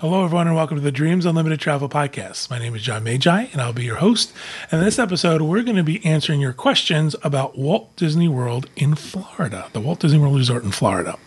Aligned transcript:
Hello, 0.00 0.24
everyone, 0.24 0.46
and 0.46 0.54
welcome 0.54 0.76
to 0.76 0.80
the 0.80 0.92
Dreams 0.92 1.26
Unlimited 1.26 1.58
Travel 1.58 1.88
Podcast. 1.88 2.50
My 2.50 2.60
name 2.60 2.72
is 2.76 2.82
John 2.82 3.02
Magi, 3.02 3.46
and 3.52 3.60
I'll 3.60 3.72
be 3.72 3.82
your 3.82 3.96
host. 3.96 4.32
And 4.70 4.78
in 4.78 4.84
this 4.84 4.96
episode, 4.96 5.42
we're 5.42 5.64
going 5.64 5.74
to 5.74 5.82
be 5.82 6.04
answering 6.06 6.40
your 6.40 6.52
questions 6.52 7.16
about 7.24 7.58
Walt 7.58 7.96
Disney 7.96 8.28
World 8.28 8.70
in 8.76 8.94
Florida, 8.94 9.66
the 9.72 9.80
Walt 9.80 9.98
Disney 9.98 10.20
World 10.20 10.36
Resort 10.36 10.62
in 10.62 10.70
Florida. 10.70 11.18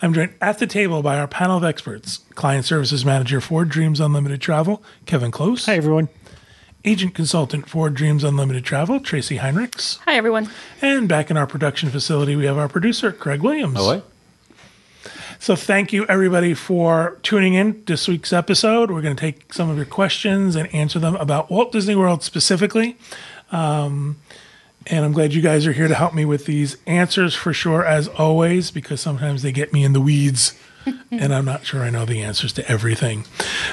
I'm 0.00 0.14
joined 0.14 0.32
at 0.40 0.60
the 0.60 0.68
table 0.68 1.02
by 1.02 1.18
our 1.18 1.26
panel 1.26 1.56
of 1.56 1.64
experts 1.64 2.18
Client 2.36 2.64
Services 2.64 3.04
Manager 3.04 3.40
for 3.40 3.64
Dreams 3.64 3.98
Unlimited 3.98 4.40
Travel, 4.40 4.80
Kevin 5.06 5.32
Close. 5.32 5.66
Hi, 5.66 5.74
everyone. 5.74 6.08
Agent 6.84 7.16
Consultant 7.16 7.68
for 7.68 7.90
Dreams 7.90 8.22
Unlimited 8.22 8.64
Travel, 8.64 9.00
Tracy 9.00 9.38
Heinrichs. 9.38 9.98
Hi, 10.04 10.14
everyone. 10.14 10.48
And 10.80 11.08
back 11.08 11.32
in 11.32 11.36
our 11.36 11.48
production 11.48 11.90
facility, 11.90 12.36
we 12.36 12.44
have 12.44 12.58
our 12.58 12.68
producer, 12.68 13.10
Craig 13.10 13.42
Williams. 13.42 13.76
Hello. 13.76 14.04
So 15.42 15.56
thank 15.56 15.90
you 15.90 16.04
everybody 16.04 16.52
for 16.52 17.18
tuning 17.22 17.54
in 17.54 17.82
this 17.86 18.06
week's 18.06 18.30
episode. 18.30 18.90
We're 18.90 19.00
going 19.00 19.16
to 19.16 19.20
take 19.20 19.54
some 19.54 19.70
of 19.70 19.78
your 19.78 19.86
questions 19.86 20.54
and 20.54 20.72
answer 20.74 20.98
them 20.98 21.16
about 21.16 21.50
Walt 21.50 21.72
Disney 21.72 21.96
World 21.96 22.22
specifically. 22.22 22.98
Um, 23.50 24.20
and 24.86 25.02
I'm 25.02 25.12
glad 25.12 25.32
you 25.32 25.40
guys 25.40 25.66
are 25.66 25.72
here 25.72 25.88
to 25.88 25.94
help 25.94 26.12
me 26.12 26.26
with 26.26 26.44
these 26.44 26.76
answers 26.86 27.34
for 27.34 27.54
sure, 27.54 27.86
as 27.86 28.06
always, 28.06 28.70
because 28.70 29.00
sometimes 29.00 29.40
they 29.40 29.50
get 29.50 29.72
me 29.72 29.82
in 29.82 29.94
the 29.94 30.00
weeds 30.00 30.60
and 31.10 31.32
I'm 31.32 31.46
not 31.46 31.64
sure 31.64 31.82
I 31.82 31.88
know 31.88 32.04
the 32.04 32.20
answers 32.20 32.52
to 32.54 32.70
everything. 32.70 33.24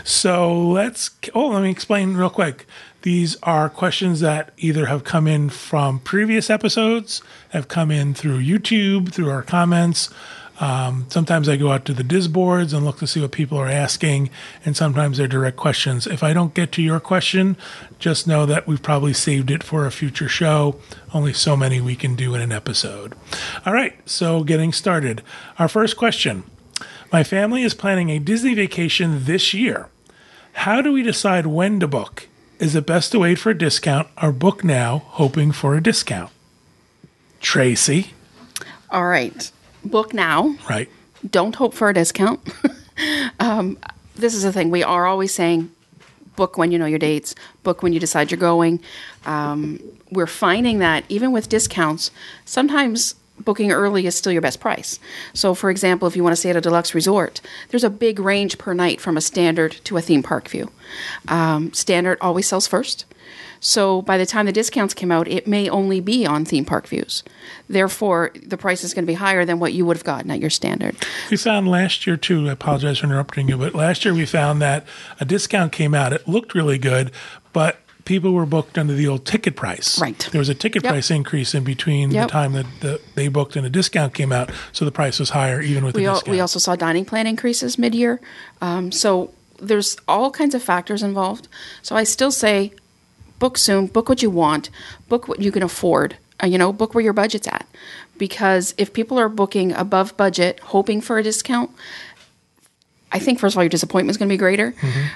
So 0.05 0.57
let's, 0.69 1.11
oh, 1.35 1.49
let 1.49 1.63
me 1.63 1.69
explain 1.69 2.15
real 2.15 2.29
quick. 2.29 2.65
These 3.01 3.35
are 3.43 3.69
questions 3.69 4.21
that 4.21 4.53
either 4.57 4.85
have 4.85 5.03
come 5.03 5.27
in 5.27 5.49
from 5.49 5.99
previous 5.99 6.49
episodes, 6.49 7.21
have 7.49 7.67
come 7.67 7.91
in 7.91 8.13
through 8.13 8.39
YouTube, 8.39 9.11
through 9.11 9.29
our 9.29 9.43
comments, 9.43 10.09
um, 10.59 11.05
sometimes 11.09 11.47
I 11.47 11.55
go 11.55 11.71
out 11.71 11.85
to 11.85 11.93
the 11.93 12.03
DISboards 12.03 12.73
and 12.73 12.83
look 12.83 12.97
to 12.99 13.07
see 13.07 13.21
what 13.21 13.31
people 13.31 13.57
are 13.59 13.67
asking, 13.67 14.29
and 14.65 14.75
sometimes 14.75 15.17
they're 15.17 15.27
direct 15.27 15.57
questions. 15.57 16.07
If 16.07 16.23
I 16.23 16.33
don't 16.33 16.53
get 16.53 16.71
to 16.73 16.81
your 16.81 16.99
question, 16.99 17.57
just 17.99 18.27
know 18.27 18.45
that 18.47 18.67
we've 18.67 18.81
probably 18.81 19.13
saved 19.13 19.51
it 19.51 19.63
for 19.63 19.85
a 19.85 19.91
future 19.91 20.27
show. 20.27 20.79
Only 21.13 21.33
so 21.33 21.55
many 21.55 21.79
we 21.79 21.95
can 21.95 22.15
do 22.15 22.33
in 22.33 22.41
an 22.41 22.51
episode. 22.51 23.13
All 23.65 23.73
right, 23.73 23.97
so 24.09 24.43
getting 24.43 24.73
started. 24.73 25.21
Our 25.59 25.67
first 25.67 25.95
question 25.95 26.43
My 27.11 27.23
family 27.23 27.63
is 27.63 27.73
planning 27.73 28.09
a 28.09 28.19
Disney 28.19 28.55
vacation 28.55 29.25
this 29.25 29.53
year. 29.53 29.89
How 30.53 30.81
do 30.81 30.91
we 30.91 31.03
decide 31.03 31.45
when 31.45 31.79
to 31.81 31.87
book? 31.87 32.27
Is 32.59 32.75
it 32.75 32.87
best 32.87 33.11
to 33.11 33.19
wait 33.19 33.37
for 33.37 33.51
a 33.51 33.57
discount 33.57 34.07
or 34.19 34.31
book 34.31 34.63
now, 34.63 35.03
hoping 35.09 35.51
for 35.51 35.75
a 35.75 35.83
discount? 35.83 36.31
Tracy. 37.39 38.13
All 38.89 39.05
right. 39.05 39.51
Book 39.87 40.13
now. 40.13 40.55
Right. 40.69 40.89
Don't 41.29 41.55
hope 41.55 41.73
for 41.73 41.89
a 41.89 41.93
discount. 41.93 42.39
um, 43.39 43.77
this 44.15 44.33
is 44.33 44.43
the 44.43 44.53
thing. 44.53 44.69
We 44.69 44.83
are 44.83 45.05
always 45.05 45.33
saying 45.33 45.71
book 46.35 46.57
when 46.57 46.71
you 46.71 46.79
know 46.79 46.85
your 46.85 46.99
dates, 46.99 47.35
book 47.63 47.83
when 47.83 47.91
you 47.91 47.99
decide 47.99 48.31
you're 48.31 48.39
going. 48.39 48.79
Um, 49.25 49.81
we're 50.11 50.27
finding 50.27 50.79
that 50.79 51.03
even 51.09 51.31
with 51.33 51.49
discounts, 51.49 52.11
sometimes 52.45 53.15
booking 53.39 53.71
early 53.71 54.05
is 54.05 54.15
still 54.15 54.31
your 54.31 54.41
best 54.41 54.59
price. 54.59 54.99
So, 55.33 55.53
for 55.53 55.69
example, 55.69 56.07
if 56.07 56.15
you 56.15 56.23
want 56.23 56.33
to 56.33 56.37
stay 56.37 56.49
at 56.49 56.55
a 56.55 56.61
deluxe 56.61 56.93
resort, 56.95 57.41
there's 57.69 57.83
a 57.83 57.89
big 57.89 58.19
range 58.19 58.57
per 58.57 58.73
night 58.73 59.01
from 59.01 59.17
a 59.17 59.21
standard 59.21 59.73
to 59.85 59.97
a 59.97 60.01
theme 60.01 60.23
park 60.23 60.47
view. 60.47 60.71
Um, 61.27 61.73
standard 61.73 62.17
always 62.21 62.47
sells 62.47 62.67
first. 62.67 63.05
So 63.59 64.01
by 64.03 64.17
the 64.17 64.25
time 64.25 64.45
the 64.45 64.51
discounts 64.51 64.93
came 64.93 65.11
out, 65.11 65.27
it 65.27 65.47
may 65.47 65.69
only 65.69 65.99
be 65.99 66.25
on 66.25 66.45
theme 66.45 66.65
park 66.65 66.87
views. 66.87 67.23
Therefore, 67.67 68.31
the 68.35 68.57
price 68.57 68.83
is 68.83 68.93
going 68.93 69.03
to 69.03 69.07
be 69.07 69.15
higher 69.15 69.45
than 69.45 69.59
what 69.59 69.73
you 69.73 69.85
would 69.85 69.97
have 69.97 70.03
gotten 70.03 70.31
at 70.31 70.39
your 70.39 70.49
standard. 70.49 70.95
We 71.31 71.37
found 71.37 71.67
last 71.67 72.05
year 72.05 72.17
too. 72.17 72.47
I 72.49 72.51
apologize 72.51 72.99
for 72.99 73.07
interrupting 73.07 73.49
you, 73.49 73.57
but 73.57 73.73
last 73.73 74.05
year 74.05 74.13
we 74.13 74.25
found 74.25 74.61
that 74.61 74.85
a 75.19 75.25
discount 75.25 75.71
came 75.71 75.93
out. 75.93 76.13
It 76.13 76.27
looked 76.27 76.53
really 76.53 76.77
good, 76.77 77.11
but 77.53 77.79
people 78.07 78.31
were 78.31 78.45
booked 78.45 78.77
under 78.77 78.93
the 78.93 79.05
old 79.05 79.25
ticket 79.25 79.57
price. 79.57 79.99
Right. 79.99 80.17
There 80.31 80.39
was 80.39 80.47
a 80.47 80.55
ticket 80.55 80.83
yep. 80.83 80.93
price 80.93 81.11
increase 81.11 81.53
in 81.53 81.65
between 81.65 82.09
yep. 82.11 82.27
the 82.27 82.31
time 82.31 82.53
that 82.53 82.65
the, 82.79 83.01
they 83.15 83.27
booked 83.27 83.57
and 83.57 83.65
a 83.65 83.69
discount 83.69 84.13
came 84.13 84.31
out, 84.31 84.49
so 84.71 84.85
the 84.85 84.91
price 84.91 85.19
was 85.19 85.31
higher 85.31 85.61
even 85.61 85.83
with 85.83 85.93
we 85.93 86.03
the 86.03 86.07
al- 86.07 86.15
discount. 86.15 86.31
we 86.31 86.39
also 86.39 86.57
saw 86.57 86.75
dining 86.75 87.03
plan 87.03 87.27
increases 87.27 87.77
mid-year. 87.77 88.21
Um, 88.61 88.93
so 88.93 89.33
there's 89.59 89.97
all 90.07 90.31
kinds 90.31 90.55
of 90.55 90.63
factors 90.63 91.03
involved. 91.03 91.49
So 91.81 91.95
I 91.97 92.05
still 92.05 92.31
say 92.31 92.71
book 93.39 93.57
soon, 93.57 93.87
book 93.87 94.07
what 94.07 94.23
you 94.23 94.29
want, 94.29 94.69
book 95.09 95.27
what 95.27 95.41
you 95.41 95.51
can 95.51 95.61
afford. 95.61 96.17
Uh, 96.41 96.47
you 96.47 96.57
know, 96.57 96.71
book 96.71 96.93
where 96.93 97.03
your 97.03 97.13
budget's 97.13 97.47
at. 97.47 97.67
Because 98.17 98.73
if 98.77 98.93
people 98.93 99.19
are 99.19 99.27
booking 99.27 99.73
above 99.73 100.15
budget, 100.15 100.59
hoping 100.61 101.01
for 101.01 101.17
a 101.17 101.23
discount, 101.23 101.71
I 103.11 103.19
think 103.19 103.39
first 103.39 103.55
of 103.55 103.57
all 103.57 103.63
your 103.63 103.69
disappointment 103.69 104.11
is 104.11 104.17
going 104.17 104.29
to 104.29 104.33
be 104.33 104.37
greater. 104.37 104.71
Mm-hmm. 104.71 105.07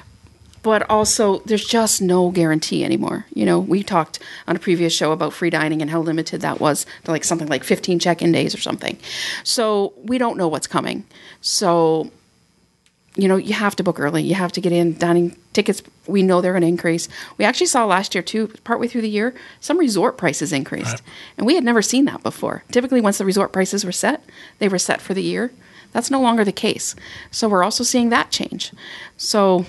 But 0.63 0.87
also, 0.89 1.39
there's 1.39 1.65
just 1.65 2.01
no 2.01 2.29
guarantee 2.29 2.83
anymore. 2.83 3.25
You 3.33 3.45
know, 3.45 3.59
we 3.59 3.81
talked 3.81 4.19
on 4.47 4.55
a 4.55 4.59
previous 4.59 4.93
show 4.93 5.11
about 5.11 5.33
free 5.33 5.49
dining 5.49 5.81
and 5.81 5.89
how 5.89 6.01
limited 6.01 6.41
that 6.41 6.59
was 6.59 6.85
to 7.05 7.11
like 7.11 7.23
something 7.23 7.47
like 7.47 7.63
15 7.63 7.97
check-in 7.97 8.31
days 8.31 8.53
or 8.53 8.59
something. 8.59 8.99
So 9.43 9.93
we 10.03 10.17
don't 10.17 10.37
know 10.37 10.47
what's 10.47 10.67
coming. 10.67 11.05
So 11.41 12.11
you 13.15 13.27
know, 13.27 13.35
you 13.35 13.53
have 13.53 13.75
to 13.75 13.83
book 13.83 13.99
early. 13.99 14.23
You 14.23 14.35
have 14.35 14.53
to 14.53 14.61
get 14.61 14.71
in. 14.71 14.97
Dining 14.97 15.35
tickets, 15.53 15.83
we 16.07 16.23
know 16.23 16.39
they're 16.39 16.53
going 16.53 16.61
to 16.61 16.67
increase. 16.67 17.09
We 17.37 17.43
actually 17.43 17.67
saw 17.67 17.85
last 17.85 18.15
year, 18.15 18.21
too, 18.21 18.47
partway 18.63 18.87
through 18.87 19.01
the 19.01 19.09
year, 19.09 19.35
some 19.59 19.77
resort 19.77 20.17
prices 20.17 20.53
increased. 20.53 20.91
Right. 20.91 21.01
And 21.37 21.45
we 21.45 21.55
had 21.55 21.63
never 21.63 21.81
seen 21.81 22.05
that 22.05 22.23
before. 22.23 22.63
Typically, 22.71 23.01
once 23.01 23.17
the 23.17 23.25
resort 23.25 23.51
prices 23.51 23.83
were 23.83 23.91
set, 23.91 24.23
they 24.59 24.69
were 24.69 24.79
set 24.79 25.01
for 25.01 25.13
the 25.13 25.23
year. 25.23 25.51
That's 25.91 26.09
no 26.09 26.21
longer 26.21 26.45
the 26.45 26.53
case. 26.53 26.95
So 27.31 27.49
we're 27.49 27.63
also 27.63 27.83
seeing 27.83 28.09
that 28.09 28.31
change. 28.31 28.71
So 29.17 29.65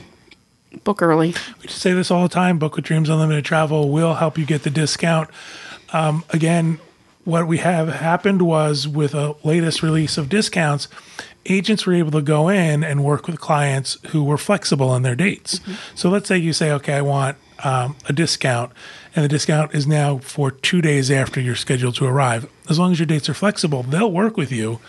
book 0.85 1.03
early. 1.03 1.35
We 1.63 1.69
say 1.69 1.93
this 1.93 2.11
all 2.11 2.23
the 2.23 2.29
time 2.29 2.59
book 2.59 2.77
with 2.77 2.85
Dreams 2.85 3.09
Unlimited 3.09 3.45
Travel 3.45 3.91
will 3.91 4.15
help 4.15 4.39
you 4.39 4.47
get 4.47 4.63
the 4.63 4.71
discount. 4.71 5.31
Um, 5.93 6.25
again, 6.31 6.81
what 7.25 7.47
we 7.47 7.59
have 7.59 7.89
happened 7.89 8.43
was 8.43 8.89
with 8.89 9.15
a 9.15 9.37
latest 9.45 9.83
release 9.83 10.19
of 10.19 10.29
discounts, 10.29 10.89
agents 11.47 11.87
were 11.87 11.95
able 11.95 12.11
to 12.13 12.23
go 12.23 12.49
in 12.49 12.83
and 12.83 13.05
work 13.05 13.27
with 13.27 13.41
clients 13.41 13.99
who 14.09 14.25
were 14.25 14.39
flexible 14.39 14.89
on 14.89 15.03
their 15.03 15.15
dates. 15.15 15.59
Mm-hmm. 15.61 15.73
So 15.95 16.09
let's 16.09 16.29
say 16.29 16.39
you 16.39 16.53
say, 16.53 16.73
okay, 16.73 16.95
I 16.95 17.03
want 17.03 17.37
um, 17.65 17.97
a 18.09 18.13
discount, 18.13 18.73
and 19.15 19.25
the 19.25 19.29
discount 19.29 19.75
is 19.75 19.87
now 19.87 20.19
for 20.19 20.51
two 20.51 20.81
days 20.83 21.11
after 21.11 21.41
you're 21.41 21.55
scheduled 21.55 21.95
to 21.97 22.07
arrive. 22.07 22.51
As 22.69 22.79
long 22.79 22.93
as 22.93 22.99
your 22.99 23.07
dates 23.07 23.29
are 23.29 23.35
flexible, 23.35 23.83
they'll 23.83 24.11
work 24.11 24.37
with 24.37 24.51
you 24.51 24.81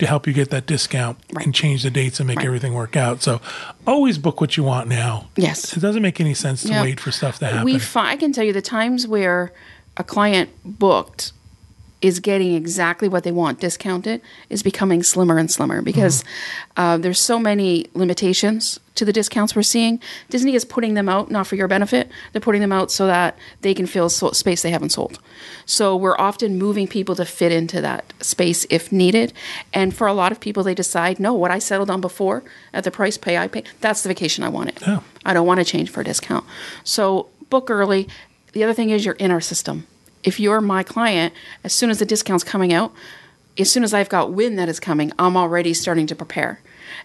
to 0.00 0.06
help 0.06 0.26
you 0.26 0.32
get 0.32 0.50
that 0.50 0.66
discount 0.66 1.18
right. 1.32 1.44
and 1.44 1.54
change 1.54 1.82
the 1.82 1.90
dates 1.90 2.20
and 2.20 2.26
make 2.26 2.38
right. 2.38 2.46
everything 2.46 2.74
work 2.74 2.96
out. 2.96 3.22
So 3.22 3.40
always 3.86 4.18
book 4.18 4.40
what 4.40 4.56
you 4.56 4.64
want 4.64 4.88
now. 4.88 5.28
Yes. 5.36 5.76
It 5.76 5.80
doesn't 5.80 6.02
make 6.02 6.20
any 6.20 6.34
sense 6.34 6.62
to 6.62 6.70
yep. 6.70 6.82
wait 6.82 6.98
for 6.98 7.10
stuff 7.10 7.38
to 7.38 7.46
happen. 7.46 7.64
We 7.64 7.78
fi- 7.78 8.10
I 8.10 8.16
can 8.16 8.32
tell 8.32 8.44
you 8.44 8.52
the 8.52 8.62
times 8.62 9.06
where 9.06 9.52
a 9.96 10.04
client 10.04 10.50
booked 10.64 11.32
is 12.02 12.18
getting 12.18 12.54
exactly 12.54 13.08
what 13.08 13.24
they 13.24 13.32
want 13.32 13.60
discounted 13.60 14.22
is 14.48 14.62
becoming 14.62 15.02
slimmer 15.02 15.38
and 15.38 15.50
slimmer 15.50 15.82
because 15.82 16.22
mm-hmm. 16.22 16.80
uh, 16.80 16.96
there's 16.98 17.18
so 17.18 17.38
many 17.38 17.86
limitations 17.94 18.80
to 18.94 19.04
the 19.04 19.12
discounts 19.12 19.54
we're 19.54 19.62
seeing. 19.62 20.00
Disney 20.28 20.54
is 20.54 20.64
putting 20.64 20.94
them 20.94 21.08
out 21.08 21.30
not 21.30 21.46
for 21.46 21.56
your 21.56 21.68
benefit; 21.68 22.10
they're 22.32 22.40
putting 22.40 22.60
them 22.60 22.72
out 22.72 22.90
so 22.90 23.06
that 23.06 23.36
they 23.60 23.74
can 23.74 23.86
fill 23.86 24.08
so- 24.08 24.32
space 24.32 24.62
they 24.62 24.70
haven't 24.70 24.90
sold. 24.90 25.18
So 25.66 25.94
we're 25.94 26.18
often 26.18 26.58
moving 26.58 26.88
people 26.88 27.14
to 27.16 27.24
fit 27.24 27.52
into 27.52 27.80
that 27.80 28.12
space 28.20 28.66
if 28.70 28.90
needed. 28.90 29.32
And 29.72 29.94
for 29.94 30.06
a 30.06 30.12
lot 30.12 30.32
of 30.32 30.40
people, 30.40 30.62
they 30.62 30.74
decide, 30.74 31.20
no, 31.20 31.32
what 31.34 31.50
I 31.50 31.58
settled 31.58 31.90
on 31.90 32.00
before 32.00 32.42
at 32.72 32.84
the 32.84 32.90
price 32.90 33.16
pay 33.16 33.38
I 33.38 33.48
pay, 33.48 33.64
that's 33.80 34.02
the 34.02 34.08
vacation 34.08 34.42
I 34.42 34.48
wanted. 34.48 34.78
Yeah. 34.82 35.00
I 35.24 35.34
don't 35.34 35.46
want 35.46 35.58
to 35.60 35.64
change 35.64 35.90
for 35.90 36.00
a 36.00 36.04
discount. 36.04 36.44
So 36.84 37.28
book 37.50 37.70
early. 37.70 38.08
The 38.52 38.64
other 38.64 38.74
thing 38.74 38.90
is 38.90 39.04
you're 39.04 39.14
in 39.14 39.30
our 39.30 39.40
system 39.40 39.86
if 40.24 40.38
you're 40.38 40.60
my 40.60 40.82
client, 40.82 41.34
as 41.64 41.72
soon 41.72 41.90
as 41.90 41.98
the 41.98 42.06
discount's 42.06 42.44
coming 42.44 42.72
out, 42.72 42.92
as 43.58 43.70
soon 43.70 43.84
as 43.84 43.92
I've 43.92 44.08
got 44.08 44.32
wind 44.32 44.58
that 44.58 44.68
is 44.68 44.80
coming, 44.80 45.12
I'm 45.18 45.36
already 45.36 45.74
starting 45.74 46.06
to 46.08 46.14
prepare. 46.14 46.60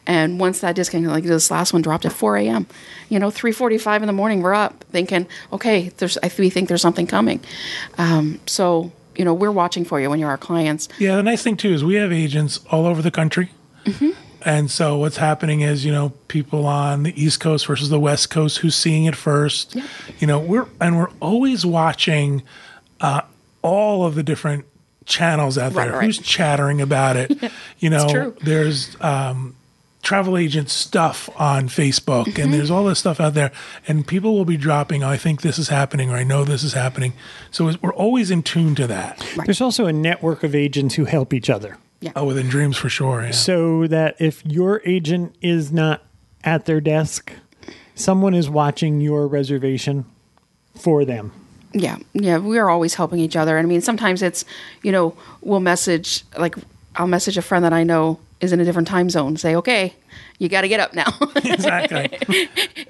And 0.08 0.40
once 0.40 0.60
that 0.62 0.76
discount, 0.76 1.06
like 1.06 1.24
this 1.24 1.50
last 1.50 1.74
one 1.74 1.82
dropped 1.82 2.06
at 2.06 2.14
4 2.14 2.38
a.m., 2.38 2.68
you 3.10 3.20
know, 3.20 3.30
3:45 3.30 4.02
in 4.02 4.08
the 4.08 4.14
morning, 4.14 4.42
we're 4.42 4.54
up 4.54 4.84
thinking, 4.86 5.28
okay, 5.52 5.90
there's, 5.98 6.18
we 6.38 6.50
think 6.50 6.68
there's 6.68 6.82
something 6.82 7.08
coming. 7.08 7.40
Um, 7.98 8.40
so, 8.46 8.92
you 9.16 9.26
know, 9.26 9.34
we're 9.34 9.52
watching 9.52 9.86
for 9.86 10.00
you 10.00 10.10
when 10.10 10.20
you're 10.20 10.30
our 10.30 10.38
clients. 10.38 10.90
Yeah, 11.00 11.16
the 11.16 11.24
nice 11.24 11.44
thing 11.44 11.58
too 11.58 11.74
is 11.74 11.84
we 11.84 11.96
have 11.96 12.12
agents 12.12 12.60
all 12.72 12.86
over 12.86 13.02
the 13.02 13.12
country. 13.12 13.52
Mm-hmm. 13.86 14.12
And 14.44 14.70
so 14.70 14.98
what's 14.98 15.18
happening 15.18 15.62
is, 15.62 15.84
you 15.84 15.92
know, 15.92 16.10
people 16.28 16.68
on 16.68 17.02
the 17.02 17.20
East 17.20 17.40
Coast 17.40 17.66
versus 17.66 17.90
the 17.90 18.00
West 18.00 18.30
Coast 18.30 18.60
who's 18.60 18.76
seeing 18.76 19.06
it 19.06 19.16
first. 19.16 19.76
You 20.20 20.28
know, 20.28 20.40
we're 20.40 20.68
and 20.80 20.98
we're 20.98 21.10
always 21.20 21.66
watching 21.66 22.44
uh, 23.02 23.22
all 23.62 24.06
of 24.06 24.16
the 24.16 24.24
different 24.24 24.66
channels 25.06 25.58
out 25.58 25.74
there. 25.74 25.86
Right, 25.86 25.94
right. 25.94 26.06
Who's 26.06 26.20
chattering 26.20 26.82
about 26.82 27.16
it? 27.16 27.52
you 27.80 27.90
know, 27.90 28.32
there's 28.42 28.96
um, 29.02 29.56
travel 30.02 30.38
agent 30.38 30.70
stuff 30.70 31.30
on 31.36 31.68
Facebook, 31.68 32.26
mm-hmm. 32.26 32.42
and 32.42 32.54
there's 32.54 32.72
all 32.72 32.86
this 32.86 33.00
stuff 33.00 33.20
out 33.20 33.34
there, 33.34 33.52
and 33.88 34.08
people 34.08 34.34
will 34.34 34.46
be 34.46 34.58
dropping. 34.58 35.04
Oh, 35.04 35.10
I 35.10 35.18
think 35.18 35.42
this 35.42 35.58
is 35.60 35.70
happening, 35.70 36.10
or 36.10 36.16
I 36.16 36.24
know 36.24 36.46
this 36.46 36.64
is 36.64 36.74
happening. 36.74 37.14
So 37.52 37.74
we're 37.82 37.94
always 37.94 38.32
in 38.32 38.44
tune 38.44 38.76
to 38.76 38.88
that. 38.88 39.20
Right. 39.36 39.46
There's 39.46 39.62
also 39.62 39.86
a 39.86 39.94
network 39.94 40.44
of 40.44 40.56
agents 40.56 40.96
who 40.96 41.06
help 41.06 41.34
each 41.34 41.50
other. 41.50 41.78
Yeah. 42.02 42.12
Oh, 42.16 42.26
within 42.26 42.48
Dreams 42.48 42.78
for 42.78 42.90
sure. 42.90 43.24
Yeah. 43.24 43.32
So 43.32 43.88
that 43.88 44.16
if 44.20 44.46
your 44.46 44.82
agent 44.86 45.36
is 45.42 45.72
not 45.72 46.04
at 46.44 46.66
their 46.66 46.82
desk, 46.82 47.32
someone 47.96 48.34
is 48.34 48.50
watching 48.50 49.02
your 49.02 49.28
reservation 49.28 50.06
for 50.76 51.04
them. 51.06 51.32
Yeah, 51.78 51.98
yeah, 52.14 52.38
we 52.38 52.58
are 52.58 52.70
always 52.70 52.94
helping 52.94 53.20
each 53.20 53.36
other. 53.36 53.58
And 53.58 53.66
I 53.66 53.70
mean, 53.70 53.82
sometimes 53.82 54.22
it's, 54.22 54.46
you 54.82 54.94
know, 54.94 55.16
we'll 55.42 55.60
message, 55.60 56.24
like, 56.38 56.56
I'll 56.96 57.06
message 57.08 57.38
a 57.38 57.42
friend 57.42 57.66
that 57.66 57.74
I 57.74 57.84
know 57.84 58.18
is 58.40 58.54
in 58.54 58.62
a 58.62 58.66
different 58.66 58.88
time 58.88 59.10
zone, 59.10 59.36
say, 59.36 59.56
okay, 59.58 59.94
you 60.40 60.48
got 60.48 60.62
to 60.62 60.70
get 60.70 60.80
up 60.80 60.94
now. 60.94 61.06
Exactly. 61.46 62.10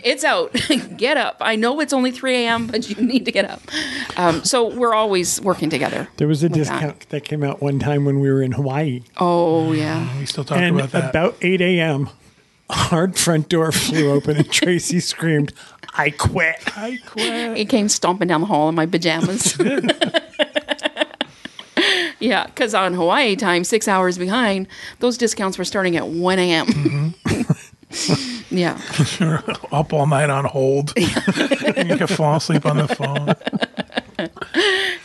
it's 0.04 0.24
out. 0.24 0.54
get 0.98 1.18
up. 1.18 1.38
I 1.40 1.56
know 1.56 1.80
it's 1.80 1.94
only 1.94 2.12
3 2.12 2.36
a.m., 2.46 2.68
but 2.68 2.90
you 2.90 2.96
need 3.04 3.26
to 3.26 3.32
get 3.32 3.46
up. 3.46 3.62
Um, 4.18 4.44
so 4.44 4.74
we're 4.74 4.94
always 4.94 5.40
working 5.42 5.70
together. 5.70 6.08
There 6.18 6.28
was 6.28 6.44
a 6.44 6.48
with 6.48 6.54
that. 6.54 6.60
discount 6.60 7.10
that. 7.10 7.26
came 7.26 7.44
out 7.44 7.62
one 7.62 7.80
time 7.80 8.06
when 8.06 8.20
we 8.20 8.32
were 8.32 8.42
in 8.42 8.54
Hawaii. 8.54 9.04
Oh, 9.18 9.72
yeah. 9.74 10.18
we 10.20 10.26
still 10.26 10.44
talk 10.44 10.58
and 10.58 10.76
about 10.76 10.92
that. 10.92 11.10
about 11.10 11.38
8 11.42 11.62
a.m., 11.62 12.10
our 12.92 13.12
front 13.14 13.50
door 13.50 13.72
flew 13.72 14.12
open 14.12 14.38
and 14.38 14.52
Tracy 14.52 15.00
screamed, 15.00 15.54
I 15.98 16.10
quit. 16.10 16.56
I 16.78 17.00
quit. 17.06 17.58
He 17.58 17.66
came 17.66 17.90
stomping 17.90 18.28
down 18.28 18.42
the 18.42 18.48
hall 18.48 18.70
in 18.70 18.76
my 18.76 18.86
pajamas. 18.86 19.58
yeah, 22.20 22.46
because 22.48 22.74
on 22.74 22.94
Hawaii 22.94 23.36
time, 23.36 23.64
six 23.64 23.88
hours 23.88 24.18
behind, 24.18 24.68
those 25.00 25.18
discounts 25.18 25.58
were 25.58 25.66
starting 25.66 25.96
at 25.96 26.08
1 26.08 26.40
a.m. 26.40 26.66
Mm-hmm. 26.68 27.56
yeah. 28.56 28.80
You're 29.20 29.44
up 29.72 29.94
all 29.94 30.08
night 30.08 30.30
on 30.30 30.46
hold. 30.46 30.94
and 31.76 31.90
you 31.90 31.98
can 31.98 32.08
fall 32.08 32.38
asleep 32.38 32.66
on 32.66 32.78
the 32.78 32.88
phone. 32.88 33.36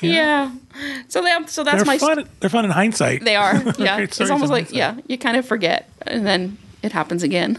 yeah. 0.01 0.53
So 1.09 1.23
that 1.23 1.51
so 1.51 1.63
that's 1.63 1.79
They're 1.79 1.85
my 1.85 1.99
fun. 1.99 2.29
They're 2.41 2.49
fun 2.51 2.65
in 2.65 2.71
hindsight. 2.71 3.25
they 3.25 3.37
are. 3.37 3.55
Yeah. 3.79 3.97
Great 3.97 4.21
it's 4.21 4.31
almost 4.31 4.51
like 4.51 4.71
hindsight. 4.71 4.97
yeah, 4.97 5.01
you 5.09 5.19
kind 5.19 5.37
of 5.37 5.45
forget 5.47 5.89
and 6.07 6.27
then 6.27 6.59
it 6.83 6.93
happens 6.93 7.23
again. 7.23 7.59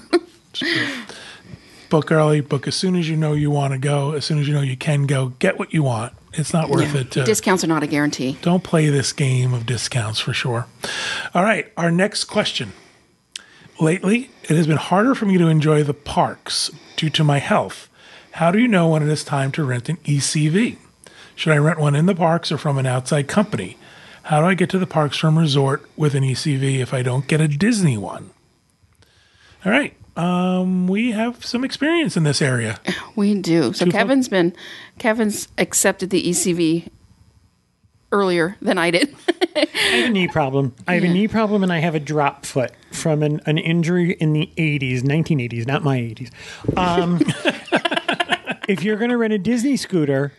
Book 1.92 2.12
early. 2.12 2.42
Book 2.42 2.68
as 2.68 2.76
soon 2.76 2.96
as 2.96 3.08
you 3.08 3.16
know 3.16 3.34
you 3.34 3.52
want 3.52 3.74
to 3.74 3.78
go. 3.78 4.14
As 4.14 4.26
soon 4.26 4.40
as 4.40 4.48
you 4.48 4.56
know 4.56 4.62
you 4.62 4.76
can 4.76 5.06
go. 5.06 5.34
Get 5.38 5.60
what 5.60 5.72
you 5.72 5.84
want. 5.84 6.14
It's 6.34 6.54
not 6.54 6.70
worth 6.70 6.96
it 6.96 7.12
to. 7.12 7.24
Discounts 7.24 7.64
are 7.64 7.68
not 7.68 7.84
a 7.84 7.88
guarantee. 7.88 8.38
don't 8.42 8.64
play 8.64 8.90
this 8.90 9.14
game 9.14 9.54
of 9.54 9.68
discounts 9.68 10.20
for 10.20 10.34
sure. 10.34 10.66
All 11.36 11.44
right, 11.44 11.72
our 11.78 11.92
next 11.92 12.24
question. 12.24 12.72
Lately, 13.80 14.32
it 14.44 14.56
has 14.56 14.66
been 14.66 14.78
harder 14.78 15.14
for 15.14 15.26
me 15.26 15.38
to 15.38 15.48
enjoy 15.48 15.84
the 15.84 15.94
parks 15.94 16.72
due 16.96 17.10
to 17.12 17.24
my 17.24 17.40
health. 17.40 17.90
How 18.34 18.52
do 18.52 18.60
you 18.60 18.68
know 18.68 18.88
when 18.88 19.04
it 19.04 19.10
is 19.10 19.24
time 19.24 19.52
to 19.54 19.64
rent 19.64 19.90
an 19.90 19.98
ECV? 19.98 20.78
Should 21.36 21.54
I 21.54 21.58
rent 21.58 21.80
one 21.80 21.96
in 21.96 22.06
the 22.06 22.16
parks 22.16 22.52
or 22.52 22.58
from 22.58 22.78
an 22.78 22.86
outside 22.86 23.28
company? 23.28 23.78
How 24.24 24.40
do 24.40 24.46
I 24.46 24.54
get 24.54 24.70
to 24.70 24.80
the 24.80 24.88
parks 24.88 25.18
from 25.18 25.38
resort 25.38 25.84
with 25.98 26.16
an 26.16 26.24
ECV 26.24 26.80
if 26.80 26.94
I 26.94 27.02
don't 27.02 27.28
get 27.28 27.42
a 27.42 27.48
Disney 27.48 27.98
one? 27.98 28.30
All 29.66 29.72
right, 29.72 29.96
um, 30.16 30.88
we 30.88 31.12
have 31.12 31.44
some 31.46 31.64
experience 31.64 32.18
in 32.18 32.24
this 32.24 32.42
area. 32.42 32.80
We 33.16 33.36
do. 33.42 33.74
So 33.74 33.86
Two 33.86 33.92
fo- 33.92 33.98
Kevin's 33.98 34.28
been 34.28 34.54
Kevin's 35.00 35.48
accepted 35.58 36.10
the 36.10 36.22
ECV 36.30 36.90
earlier 38.12 38.58
than 38.62 38.78
I 38.78 38.92
did. 38.92 39.16
I 39.56 39.68
have 39.70 40.10
a 40.10 40.14
knee 40.14 40.28
problem. 40.28 40.76
I 40.88 40.96
have 40.96 41.04
Yeah. 41.04 41.10
a 41.12 41.14
knee 41.14 41.28
problem 41.28 41.64
and 41.64 41.72
I 41.72 41.80
have 41.80 41.96
a 41.96 42.00
drop 42.00 42.46
foot 42.46 42.72
from 42.92 43.24
an, 43.24 43.40
an 43.46 43.58
injury 43.58 44.12
in 44.14 44.34
the 44.34 44.50
80s, 44.58 45.02
1980s, 45.02 45.66
not 45.66 45.84
my 45.84 45.98
80s. 45.98 46.30
Um, 46.78 47.22
if 48.68 48.84
you're 48.84 48.98
going 48.98 49.12
to 49.12 49.18
rent 49.18 49.34
a 49.34 49.38
Disney 49.38 49.78
scooter, 49.78 50.34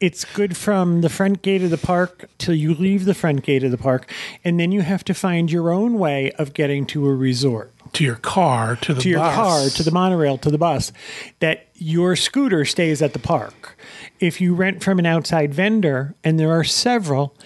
it's 0.00 0.24
good 0.24 0.56
from 0.56 1.00
the 1.02 1.08
front 1.08 1.42
gate 1.42 1.62
of 1.62 1.70
the 1.70 1.78
park 1.78 2.28
till 2.38 2.54
you 2.54 2.74
leave 2.74 3.04
the 3.04 3.14
front 3.14 3.42
gate 3.44 3.62
of 3.64 3.70
the 3.70 3.78
park. 3.78 4.10
And 4.44 4.58
then 4.58 4.72
you 4.72 4.82
have 4.82 5.04
to 5.04 5.14
find 5.14 5.50
your 5.50 5.70
own 5.72 5.98
way 5.98 6.32
of 6.32 6.52
getting 6.52 6.84
to 6.86 7.06
a 7.06 7.14
resort 7.14 7.72
To 7.94 8.04
your 8.04 8.16
car, 8.16 8.76
to 8.76 8.94
the 8.94 9.00
to 9.00 9.08
your 9.08 9.20
bus. 9.20 9.34
car, 9.34 9.68
to 9.68 9.82
the 9.82 9.90
monorail, 9.90 10.36
to 10.38 10.50
the 10.50 10.58
bus, 10.58 10.92
that 11.40 11.68
your 11.74 12.16
scooter 12.16 12.64
stays 12.64 13.00
at 13.00 13.12
the 13.12 13.18
park. 13.18 13.76
If 14.20 14.40
you 14.40 14.54
rent 14.54 14.82
from 14.82 14.98
an 14.98 15.06
outside 15.06 15.54
vendor, 15.54 16.14
and 16.22 16.38
there 16.38 16.50
are 16.50 16.64
several, 16.64 17.36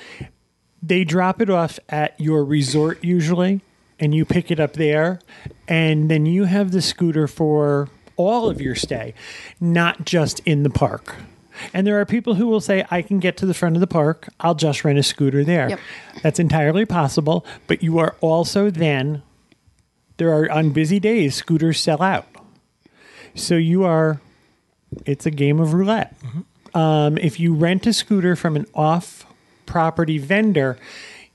they 0.82 1.04
drop 1.04 1.40
it 1.40 1.50
off 1.50 1.78
at 1.88 2.18
your 2.20 2.44
resort 2.44 3.04
usually, 3.04 3.60
and 4.00 4.14
you 4.14 4.24
pick 4.24 4.50
it 4.50 4.58
up 4.58 4.74
there, 4.74 5.20
and 5.66 6.10
then 6.10 6.24
you 6.24 6.44
have 6.44 6.72
the 6.72 6.82
scooter 6.82 7.26
for 7.26 7.88
all 8.16 8.48
of 8.48 8.60
your 8.60 8.74
stay, 8.74 9.14
not 9.60 10.04
just 10.04 10.40
in 10.40 10.62
the 10.62 10.70
park. 10.70 11.16
And 11.74 11.86
there 11.86 12.00
are 12.00 12.06
people 12.06 12.34
who 12.34 12.46
will 12.46 12.60
say, 12.60 12.86
I 12.90 13.02
can 13.02 13.18
get 13.18 13.36
to 13.38 13.46
the 13.46 13.54
front 13.54 13.76
of 13.76 13.80
the 13.80 13.86
park, 13.86 14.28
I'll 14.40 14.54
just 14.54 14.84
rent 14.84 14.98
a 14.98 15.02
scooter 15.02 15.44
there. 15.44 15.70
Yep. 15.70 15.80
That's 16.22 16.38
entirely 16.38 16.86
possible, 16.86 17.44
but 17.66 17.82
you 17.82 17.98
are 17.98 18.16
also 18.20 18.70
then 18.70 19.22
there 20.18 20.32
are 20.32 20.50
on 20.50 20.70
busy 20.70 21.00
days 21.00 21.34
scooters 21.34 21.80
sell 21.80 22.02
out. 22.02 22.26
So 23.34 23.56
you 23.56 23.84
are 23.84 24.20
it's 25.04 25.26
a 25.26 25.30
game 25.30 25.60
of 25.60 25.74
roulette. 25.74 26.16
Um, 26.74 27.18
if 27.18 27.40
you 27.40 27.54
rent 27.54 27.86
a 27.86 27.92
scooter 27.92 28.36
from 28.36 28.56
an 28.56 28.66
off 28.74 29.26
property 29.66 30.18
vendor 30.18 30.78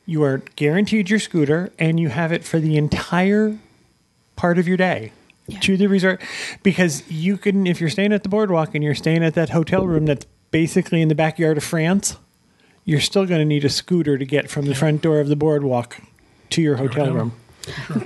you 0.06 0.24
are 0.24 0.40
guaranteed 0.56 1.10
your 1.10 1.20
scooter 1.20 1.72
and 1.80 2.00
you 2.00 2.10
have 2.10 2.32
it 2.32 2.44
for 2.44 2.60
the 2.60 2.78
entire 2.78 3.58
part 4.36 4.58
of 4.58 4.68
your 4.68 4.78
day 4.78 5.12
to 5.62 5.78
the 5.78 5.88
resort. 5.88 6.22
Because 6.62 7.10
you 7.10 7.38
can 7.38 7.68
if 7.68 7.80
you're 7.80 7.90
staying 7.90 8.14
at 8.14 8.24
the 8.24 8.30
boardwalk 8.30 8.76
and 8.76 8.84
you're 8.84 8.96
staying 8.96 9.24
at 9.24 9.34
that 9.36 9.50
hotel 9.50 9.86
room 9.86 10.06
that's 10.06 10.26
basically 10.52 11.02
in 11.02 11.08
the 11.08 11.16
backyard 11.16 11.58
of 11.58 11.64
france 11.64 12.16
you're 12.86 13.00
still 13.00 13.26
going 13.26 13.40
to 13.40 13.46
need 13.46 13.66
a 13.66 13.70
scooter 13.70 14.20
to 14.20 14.26
get 14.26 14.52
from 14.52 14.68
the 14.68 14.76
front 14.76 15.02
door 15.02 15.20
of 15.20 15.28
the 15.28 15.36
boardwalk 15.36 15.98
to 16.52 16.62
your 16.62 16.76
hotel 16.76 17.06
hotel 17.08 17.34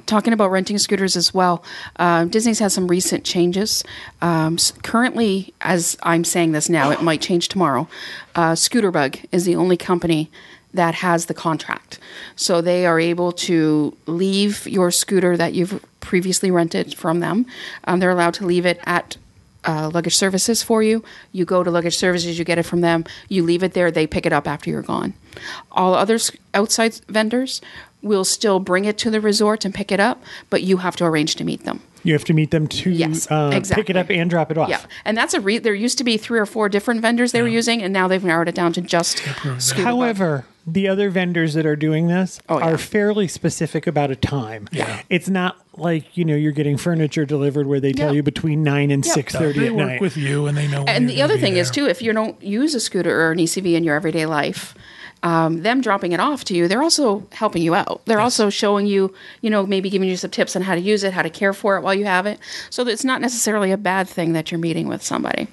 Talking 0.06 0.33
about 0.33 0.51
renting 0.51 0.77
scooters 0.77 1.15
as 1.15 1.33
well, 1.33 1.63
uh, 1.98 2.25
Disney's 2.25 2.59
had 2.59 2.71
some 2.71 2.88
recent 2.88 3.24
changes. 3.24 3.83
Um, 4.21 4.57
currently, 4.83 5.54
as 5.62 5.98
I'm 6.04 6.24
saying 6.24 6.51
this 6.51 6.69
now, 6.69 6.92
it 6.92 7.01
might 7.01 7.21
change 7.21 7.48
tomorrow. 7.48 7.88
Uh, 8.36 8.51
Scooterbug 8.54 9.25
is 9.31 9.45
the 9.45 9.56
only 9.56 9.77
company 9.77 10.30
that 10.74 10.95
has 10.95 11.25
the 11.25 11.33
contract, 11.33 11.98
so 12.36 12.62
they 12.62 12.86
are 12.86 13.00
able 13.00 13.31
to 13.31 13.98
leave 14.06 14.68
your 14.68 14.92
scooter 14.92 15.36
that 15.38 15.54
you've 15.54 15.83
previously 16.01 16.51
rented 16.51 16.94
from 16.94 17.19
them. 17.19 17.45
Um, 17.86 18.00
they're 18.00 18.12
allowed 18.12 18.36
to 18.36 18.45
leave 18.45 18.65
it 18.65 18.80
at 18.83 19.18
uh, 19.65 19.89
luggage 19.94 20.15
services 20.15 20.63
for 20.63 20.81
you. 20.81 21.04
You 21.31 21.45
go 21.45 21.63
to 21.63 21.69
luggage 21.69 21.98
services, 21.98 22.39
you 22.39 22.45
get 22.45 22.57
it 22.57 22.63
from 22.63 22.81
them, 22.81 23.06
you 23.27 23.44
leave 23.44 23.63
it 23.63 23.74
there, 23.74 23.92
they 23.92 24.07
pick 24.07 24.25
it 24.25 24.33
up 24.33 24.48
after 24.48 24.69
you're 24.69 24.81
gone. 24.81 25.13
All 25.71 25.94
other 25.94 26.18
outside 26.54 27.00
vendors 27.07 27.62
will 28.02 28.24
still 28.24 28.60
bring 28.60 28.86
it 28.86 28.98
to 29.00 29.10
the 29.10 29.19
resort 29.21 29.66
and 29.66 29.74
pick 29.74 29.92
it 29.92 30.00
up, 30.00 30.21
but 30.50 30.64
you 30.64 30.78
have 30.78 30.95
to 30.98 31.06
arrange 31.06 31.36
to 31.36 31.44
meet 31.44 31.64
them. 31.64 31.81
You 32.04 32.14
have 32.14 32.24
to 32.26 32.33
meet 32.33 32.52
them 32.52 32.68
to 32.68 32.90
Yes, 32.90 33.30
uh, 33.30 33.60
pick 33.71 33.90
it 33.90 33.98
up 33.98 34.10
and 34.10 34.30
drop 34.30 34.50
it 34.52 34.57
off. 34.57 34.69
Yeah, 34.69 34.80
and 35.04 35.18
that's 35.18 35.33
a 35.33 35.42
re- 35.42 35.57
there 35.57 35.74
used 35.74 35.98
to 35.98 36.04
be 36.06 36.16
three 36.16 36.40
or 36.40 36.45
four 36.45 36.69
different 36.69 37.02
vendors 37.02 37.31
they 37.33 37.42
were 37.42 37.48
using, 37.50 37.81
and 37.81 37.92
now 37.92 38.07
they've 38.07 38.24
narrowed 38.24 38.48
it 38.48 38.56
down 38.56 38.71
to 38.74 38.81
just. 38.81 39.18
Scooterbug. 39.18 39.83
However, 39.83 40.45
the 40.66 40.88
other 40.88 41.10
vendors 41.10 41.54
that 41.56 41.66
are 41.66 41.76
doing 41.76 42.07
this 42.07 42.40
Oh, 42.48 42.60
yeah. 42.60 42.66
are 42.66 42.78
fairly 42.78 43.28
specific 43.28 43.88
about 43.88 44.12
a 44.12 44.16
time. 44.16 44.68
Yeah. 44.71 45.02
It's 45.10 45.28
not 45.28 45.57
like, 45.76 46.16
you 46.16 46.24
know, 46.24 46.36
you're 46.36 46.52
getting 46.54 46.78
furniture 46.78 47.26
delivered 47.26 47.68
where 47.68 47.80
they 47.80 47.92
tell 47.94 48.10
Yeah. 48.12 48.18
you 48.18 48.24
between 48.24 48.64
9 48.64 48.90
and 48.92 49.06
Yeah. 49.06 49.14
6:30 49.14 49.60
They 49.60 49.68
at 49.68 49.74
work 49.76 49.88
night. 49.88 50.02
with 50.02 50.16
you 50.18 50.45
and 50.45 50.57
they 50.57 50.68
know. 50.68 50.83
when 50.83 50.90
and 50.90 51.06
you're 51.10 51.16
the 51.16 51.21
other 51.24 51.38
thing 51.38 51.57
is 51.57 51.71
there. 51.71 51.86
too, 51.86 51.90
if 51.90 52.02
you 52.02 52.14
don't 52.14 52.42
use 52.44 52.74
a 52.76 52.80
scooter 52.80 53.19
or 53.21 53.31
an 53.31 53.40
ECV 53.40 53.76
in 53.76 53.83
your 53.83 53.95
everyday 53.95 54.26
life, 54.26 54.76
um, 55.24 55.64
them 55.64 55.81
dropping 55.81 56.12
it 56.12 56.19
off 56.19 56.44
to 56.45 56.56
you, 56.56 56.68
they're 56.68 56.83
also 56.83 57.28
helping 57.31 57.62
you 57.62 57.74
out. 57.74 58.02
They're 58.06 58.19
also 58.19 58.50
showing 58.50 58.88
you, 58.88 59.14
you 59.42 59.50
know, 59.50 59.66
maybe 59.66 59.90
giving 59.90 60.09
you 60.09 60.18
some 60.18 60.30
tips 60.31 60.56
on 60.56 60.62
how 60.62 60.76
to 60.76 60.81
use 60.81 61.04
it, 61.04 61.14
how 61.14 61.21
to 61.21 61.30
care 61.30 61.54
for 61.54 61.78
it 61.78 61.81
while 61.81 61.94
you 61.94 62.06
have 62.06 62.26
it. 62.26 62.40
So 62.69 62.88
it's 62.88 63.04
not 63.04 63.21
necessarily 63.21 63.71
a 63.71 63.78
bad 63.78 64.07
thing 64.07 64.33
that 64.33 64.52
you're 64.52 64.59
meeting 64.59 64.88
with 64.88 65.02
somebody. 65.02 65.47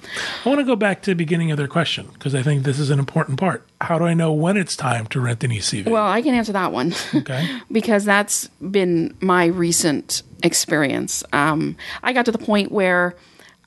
I 0.45 0.49
want 0.49 0.59
to 0.59 0.65
go 0.65 0.75
back 0.75 1.01
to 1.03 1.11
the 1.11 1.15
beginning 1.15 1.51
of 1.51 1.57
their 1.57 1.67
question 1.67 2.07
because 2.13 2.35
I 2.35 2.43
think 2.43 2.63
this 2.63 2.79
is 2.79 2.89
an 2.89 2.99
important 2.99 3.39
part. 3.39 3.65
How 3.81 3.97
do 3.97 4.05
I 4.05 4.13
know 4.13 4.31
when 4.31 4.57
it's 4.57 4.75
time 4.75 5.07
to 5.07 5.19
rent 5.19 5.43
an 5.43 5.51
ECV? 5.51 5.87
Well, 5.87 6.07
I 6.07 6.21
can 6.21 6.33
answer 6.33 6.53
that 6.53 6.71
one. 6.71 6.93
okay. 7.13 7.59
because 7.71 8.05
that's 8.05 8.47
been 8.59 9.15
my 9.19 9.45
recent 9.45 10.23
experience. 10.43 11.23
Um, 11.33 11.75
I 12.03 12.13
got 12.13 12.25
to 12.25 12.31
the 12.31 12.37
point 12.37 12.71
where 12.71 13.15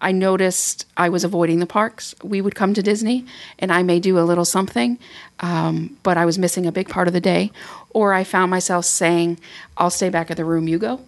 I 0.01 0.13
noticed 0.13 0.87
I 0.97 1.09
was 1.09 1.25
avoiding 1.25 1.59
the 1.59 1.67
parks. 1.67 2.15
We 2.23 2.41
would 2.41 2.55
come 2.55 2.75
to 2.75 2.83
Disney, 2.83 3.27
and 3.59 3.73
I 3.73 3.83
may 3.83 4.01
do 4.01 4.19
a 4.19 4.25
little 4.27 4.45
something, 4.45 4.99
um, 5.41 5.97
but 6.03 6.17
I 6.17 6.25
was 6.25 6.39
missing 6.39 6.67
a 6.67 6.73
big 6.73 6.89
part 6.89 7.09
of 7.09 7.15
the 7.15 7.21
day. 7.21 7.51
Or 7.91 8.13
I 8.13 8.25
found 8.25 8.51
myself 8.51 8.85
saying, 8.85 9.39
"I'll 9.77 9.91
stay 9.91 10.09
back 10.09 10.31
at 10.31 10.37
the 10.37 10.45
room. 10.45 10.69
You 10.69 10.79
go," 10.79 11.01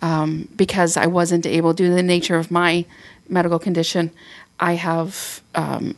um, 0.00 0.48
because 0.56 0.96
I 0.96 1.06
wasn't 1.06 1.46
able, 1.46 1.72
due 1.72 1.88
to 1.88 1.94
the 1.94 2.02
nature 2.02 2.38
of 2.38 2.50
my 2.50 2.84
medical 3.28 3.58
condition. 3.58 4.10
I 4.60 4.74
have 4.74 5.42
um, 5.54 5.96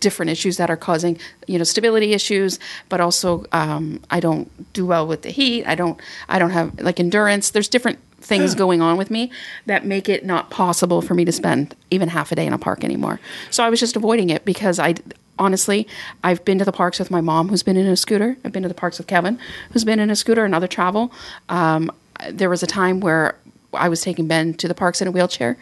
different 0.00 0.30
issues 0.30 0.56
that 0.56 0.70
are 0.70 0.76
causing 0.76 1.18
you 1.46 1.58
know 1.58 1.64
stability 1.64 2.12
issues 2.12 2.58
but 2.88 3.00
also 3.00 3.44
um, 3.52 4.00
i 4.10 4.20
don't 4.20 4.50
do 4.72 4.86
well 4.86 5.06
with 5.06 5.22
the 5.22 5.30
heat. 5.30 5.64
I 5.66 5.74
don't 5.74 6.00
i 6.28 6.38
don't 6.38 6.50
have 6.50 6.80
like 6.80 7.00
endurance. 7.00 7.50
There's 7.50 7.68
different 7.68 7.98
things 8.20 8.54
going 8.54 8.80
on 8.80 8.96
with 8.96 9.10
me 9.10 9.30
that 9.66 9.84
make 9.84 10.08
it 10.08 10.24
not 10.24 10.50
possible 10.50 11.00
for 11.00 11.14
me 11.14 11.24
to 11.24 11.32
spend 11.32 11.76
even 11.90 12.08
half 12.08 12.32
a 12.32 12.34
day 12.34 12.46
in 12.46 12.52
a 12.52 12.58
park 12.58 12.84
anymore. 12.84 13.20
So 13.50 13.64
i 13.64 13.70
was 13.70 13.80
just 13.80 13.96
avoiding 13.96 14.30
it 14.30 14.44
because 14.44 14.78
i 14.78 14.94
honestly 15.38 15.86
i've 16.24 16.42
been 16.44 16.58
to 16.58 16.64
the 16.64 16.72
parks 16.72 16.98
with 16.98 17.10
my 17.10 17.20
mom 17.20 17.48
who's 17.48 17.62
been 17.62 17.76
in 17.76 17.86
a 17.86 17.96
scooter. 17.96 18.36
I've 18.44 18.52
been 18.52 18.62
to 18.62 18.68
the 18.68 18.74
parks 18.74 18.98
with 18.98 19.06
kevin 19.06 19.38
who's 19.72 19.84
been 19.84 20.00
in 20.00 20.10
a 20.10 20.16
scooter 20.16 20.44
and 20.44 20.54
other 20.54 20.68
travel. 20.68 21.12
Um, 21.48 21.90
there 22.30 22.50
was 22.50 22.62
a 22.62 22.66
time 22.66 23.00
where 23.00 23.36
I 23.72 23.88
was 23.88 24.00
taking 24.00 24.26
Ben 24.26 24.54
to 24.54 24.68
the 24.68 24.74
parks 24.74 25.02
in 25.02 25.08
a 25.08 25.10
wheelchair. 25.10 25.56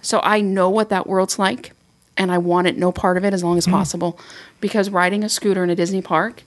So 0.00 0.20
I 0.22 0.40
know 0.40 0.70
what 0.70 0.88
that 0.88 1.06
world's 1.06 1.38
like, 1.38 1.72
and 2.18 2.30
I 2.30 2.38
wanted 2.38 2.76
no 2.76 2.92
part 2.92 3.16
of 3.16 3.24
it 3.24 3.32
as 3.32 3.42
long 3.42 3.56
as 3.56 3.66
possible. 3.66 4.18
Because 4.60 4.90
riding 4.90 5.24
a 5.24 5.28
scooter 5.28 5.64
in 5.64 5.70
a 5.70 5.76
Disney 5.76 6.02
park, 6.02 6.42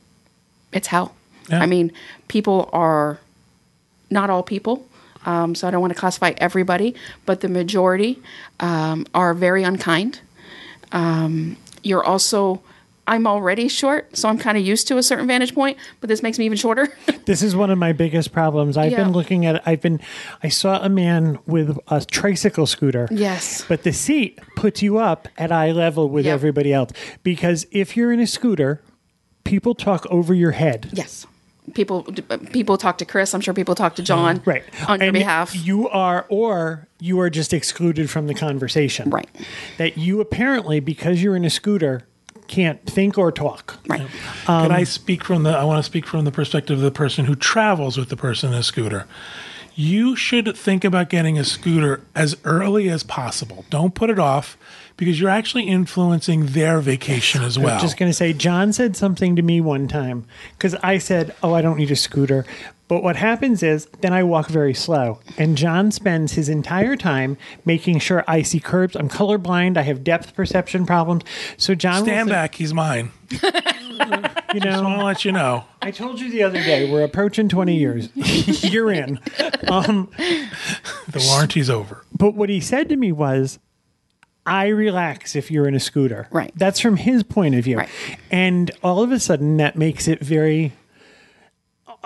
it's 0.72 0.88
hell. 0.88 1.16
Yeah. 1.50 1.62
I 1.62 1.66
mean, 1.66 1.92
people 2.28 2.70
are 2.74 3.20
not 4.10 4.30
all 4.30 4.44
people. 4.44 4.86
Um, 5.25 5.56
so 5.56 5.68
I 5.68 5.72
don't 5.72 5.82
want 5.82 5.94
to 5.94 6.00
classify 6.00 6.34
everybody, 6.38 6.96
but 7.25 7.42
the 7.42 7.48
majority 7.48 8.22
um, 8.60 9.06
are 9.13 9.34
very 9.34 9.63
unkind. 9.63 10.20
Um, 10.92 11.58
you're 11.84 12.04
also, 12.04 12.62
I'm 13.08 13.25
already 13.27 13.67
short, 13.67 14.15
so 14.15 14.29
I'm 14.29 14.38
kind 14.38 14.58
of 14.58 14.65
used 14.65 14.88
to 14.89 14.98
a 14.98 15.03
certain 15.03 15.27
vantage 15.27 15.53
point, 15.55 15.77
but 16.00 16.08
this 16.08 16.22
makes 16.24 16.38
me 16.39 16.46
even 16.46 16.58
shorter. 16.58 16.88
This 17.25 17.43
is 17.43 17.55
one 17.55 17.70
of 17.70 17.77
my 17.77 17.93
biggest 17.93 18.31
problems. 18.34 18.77
I've 18.77 18.91
Yeah. 18.91 19.03
been 19.03 19.12
looking 19.13 19.46
at 19.46 19.62
I've 19.65 19.79
been 19.81 20.00
I 20.43 20.50
saw 20.50 20.81
a 20.84 20.89
man 20.89 21.38
with 21.46 21.77
a 21.88 22.03
tricycle 22.03 22.65
scooter. 22.65 23.08
Yes. 23.12 23.63
But 23.67 23.84
the 23.84 23.93
seat 23.93 24.39
puts 24.55 24.81
you 24.81 24.98
up 24.98 25.27
at 25.38 25.51
eye 25.51 25.72
level 25.72 26.10
with 26.10 26.25
Yep. 26.25 26.34
everybody 26.34 26.74
else 26.74 26.91
because 27.24 27.65
if 27.72 27.96
you're 27.96 28.12
in 28.12 28.20
a 28.20 28.27
scooter, 28.27 28.81
people 29.43 29.75
talk 29.75 30.05
over 30.10 30.34
your 30.34 30.51
head. 30.51 30.89
yes. 30.93 31.25
People 31.75 32.03
people 32.51 32.75
talk 32.77 32.98
to 32.98 33.05
Chris. 33.05 33.34
I'm 33.36 33.39
sure 33.41 33.53
people 33.53 33.75
talk 33.75 33.96
to 33.96 34.03
John 34.03 34.41
Right. 34.46 34.63
on 34.88 35.00
your 35.00 35.10
And 35.10 35.13
behalf. 35.13 35.55
You 35.55 35.88
are 35.89 36.25
or 36.27 36.88
you 37.00 37.20
are 37.22 37.29
just 37.29 37.53
excluded 37.53 38.10
from 38.10 38.25
the 38.27 38.34
conversation. 38.34 39.10
Right. 39.12 39.29
That 39.77 39.98
you 39.98 40.20
apparently 40.22 40.79
because 40.79 41.22
you're 41.22 41.36
in 41.36 41.46
a 41.46 41.50
scooter 41.51 42.01
can't 42.51 42.86
think 42.86 43.17
or 43.17 43.31
talk. 43.31 43.79
right. 43.88 44.08
Can 44.46 44.65
um, 44.65 44.72
I 44.72 44.84
speak 44.84 45.24
from 45.24 45.43
the? 45.43 45.51
I 45.51 45.63
want 45.63 45.79
to 45.79 45.84
speak 45.84 46.05
from 46.05 46.25
the 46.25 46.31
perspective 46.31 46.77
of 46.77 46.84
the 46.84 46.91
person 46.91 47.25
who 47.25 47.36
travels 47.36 47.98
with 47.98 48.10
the 48.10 48.17
person 48.17 48.53
in 48.53 48.60
a 48.60 48.63
scooter. 48.63 49.08
You 49.74 50.15
should 50.17 50.55
think 50.55 50.84
about 50.84 51.10
getting 51.10 51.39
a 51.39 51.46
scooter 51.46 52.01
as 52.13 52.36
early 52.43 52.89
as 52.89 53.03
possible. 53.03 53.65
Don't 53.70 53.96
put 53.96 54.10
it 54.10 54.20
off 54.20 54.58
because 55.01 55.20
you're 55.20 55.31
actually 55.31 55.63
influencing 55.63 56.46
their 56.46 56.79
vacation 56.79 57.41
as 57.41 57.58
well. 57.58 57.81
Just 57.81 57.98
going 57.98 58.08
to 58.12 58.13
say, 58.13 58.34
John 58.34 58.72
said 58.72 58.96
something 58.96 59.36
to 59.36 59.41
me 59.41 59.60
one 59.60 59.88
time 59.88 60.27
because 60.51 60.75
I 60.84 61.00
said, 61.00 61.34
Oh, 61.41 61.55
I 61.55 61.63
don't 61.63 61.77
need 61.77 61.89
a 61.89 61.96
scooter. 61.96 62.46
But 62.88 63.01
what 63.01 63.15
happens 63.15 63.63
is 63.63 63.88
then 64.01 64.13
I 64.13 64.22
walk 64.22 64.48
very 64.48 64.75
slow. 64.75 65.20
And 65.39 65.58
John 65.58 65.91
spends 65.91 66.34
his 66.34 66.50
entire 66.50 66.96
time 66.96 67.36
making 67.65 67.98
sure 67.98 68.24
I 68.27 68.43
see 68.43 68.60
curbs. 68.60 68.96
I'm 68.96 69.10
colorblind. 69.10 69.75
I 69.75 69.81
have 69.81 70.03
depth 70.03 70.36
perception 70.36 70.86
problems. 70.86 71.24
So, 71.58 71.74
John, 71.74 72.03
Stand 72.03 72.29
say- 72.29 72.36
back, 72.36 72.53
he's 72.53 72.72
mine. 72.74 73.12
You 74.53 74.60
know, 74.60 74.72
Just 74.72 74.84
want 74.84 75.00
to 75.00 75.05
let 75.05 75.24
you 75.24 75.31
know. 75.31 75.63
I 75.81 75.91
told 75.91 76.20
you 76.20 76.29
the 76.29 76.43
other 76.43 76.62
day, 76.62 76.91
we're 76.91 77.03
approaching 77.03 77.48
20 77.48 77.74
years. 77.77 78.10
You're 78.63 78.91
in. 78.91 79.20
Um, 79.70 80.10
the 81.08 81.24
warranty's 81.29 81.70
over. 81.70 82.03
But 82.12 82.34
what 82.34 82.50
he 82.50 82.60
said 82.60 82.89
to 82.89 82.98
me 82.98 83.12
was, 83.13 83.60
I 84.45 84.67
relax 84.69 85.36
if 85.36 85.51
you're 85.51 85.67
in 85.67 85.75
a 85.75 85.79
scooter. 85.79 86.27
Right. 86.31 86.51
That's 86.55 86.79
from 86.79 86.98
his 86.98 87.21
point 87.24 87.55
of 87.55 87.63
view. 87.63 87.77
Right. 87.77 87.89
And 88.31 88.71
all 88.83 89.03
of 89.03 89.12
a 89.12 89.19
sudden, 89.19 89.57
that 89.57 89.75
makes 89.75 90.07
it 90.07 90.19
very. 90.19 90.74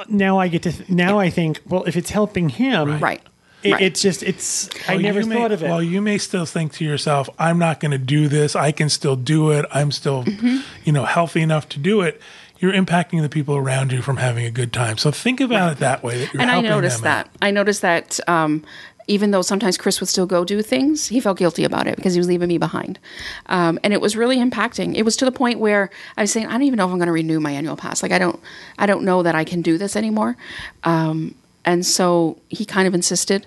Now 0.09 0.39
I 0.39 0.47
get 0.49 0.63
to. 0.63 0.73
Now 0.93 1.19
I 1.19 1.29
think, 1.29 1.61
well, 1.67 1.83
if 1.85 1.95
it's 1.95 2.09
helping 2.09 2.49
him, 2.49 2.99
Right. 2.99 3.21
it- 3.63 3.71
right. 3.71 3.81
it's 3.81 4.01
just 4.01 4.23
it's. 4.23 4.69
I 4.89 4.97
never 4.97 5.21
you 5.21 5.25
may- 5.27 5.35
thought 5.35 5.51
of 5.53 5.63
it. 5.63 5.69
Well, 5.69 5.81
you 5.81 6.01
may 6.01 6.17
still 6.17 6.45
think 6.45 6.73
to 6.73 6.83
yourself, 6.85 7.29
"I'm 7.39 7.57
not 7.57 7.79
going 7.79 7.91
to 7.91 7.97
do 7.97 8.27
this. 8.27 8.55
I 8.57 8.71
can 8.73 8.89
still 8.89 9.15
do 9.15 9.51
it. 9.51 9.65
I'm 9.71 9.91
still, 9.91 10.23
Mm-hmm. 10.25 10.57
you 10.83 10.91
know, 10.91 11.05
healthy 11.05 11.41
enough 11.41 11.69
to 11.69 11.79
do 11.79 12.01
it." 12.01 12.21
You're 12.59 12.73
impacting 12.73 13.21
the 13.21 13.29
people 13.29 13.55
around 13.55 13.91
you 13.91 14.01
from 14.01 14.17
having 14.17 14.45
a 14.45 14.51
good 14.51 14.71
time. 14.73 14.97
So 14.97 15.11
think 15.11 15.39
about 15.41 15.73
it 15.73 15.77
that 15.79 16.03
way. 16.03 16.19
That 16.19 16.33
you're 16.33 16.41
and 16.41 16.49
I 16.49 16.55
helping 16.55 16.69
noticed 16.71 17.01
them 17.03 17.11
out. 17.11 17.25
that. 17.33 17.45
I 17.45 17.51
noticed 17.51 17.81
that 17.81 18.19
um, 18.29 18.63
even 19.07 19.31
though 19.31 19.41
sometimes 19.43 19.77
Chris 19.77 19.99
would 19.99 20.09
still 20.09 20.25
go 20.25 20.43
do 20.43 20.61
things, 20.61 21.07
he 21.07 21.19
felt 21.19 21.37
guilty 21.37 21.63
about 21.63 21.85
it 21.87 21.95
because 21.95 22.13
he 22.13 22.19
was 22.19 22.27
leaving 22.27 22.47
me 22.47 22.57
behind. 22.57 22.97
Um, 23.45 23.77
and 23.83 23.93
it 23.93 24.01
was 24.01 24.15
really 24.17 24.37
impacting. 24.37 24.95
It 24.95 25.03
was 25.03 25.15
to 25.17 25.25
the 25.25 25.31
point 25.31 25.59
where 25.59 25.89
I 26.17 26.21
was 26.21 26.31
saying, 26.31 26.47
I 26.47 26.51
don't 26.51 26.63
even 26.63 26.77
know 26.77 26.85
if 26.85 26.91
I'm 26.91 26.97
going 26.97 27.07
to 27.07 27.11
renew 27.13 27.39
my 27.39 27.51
annual 27.51 27.75
pass. 27.75 28.01
Like 28.01 28.11
I 28.11 28.17
don't, 28.19 28.39
I 28.79 28.85
don't 28.87 29.03
know 29.03 29.21
that 29.23 29.35
I 29.35 29.43
can 29.43 29.61
do 29.61 29.77
this 29.77 29.95
anymore. 29.95 30.37
Um, 30.83 31.35
and 31.63 31.85
so 31.85 32.39
he 32.49 32.65
kind 32.65 32.87
of 32.87 32.95
insisted. 32.95 33.45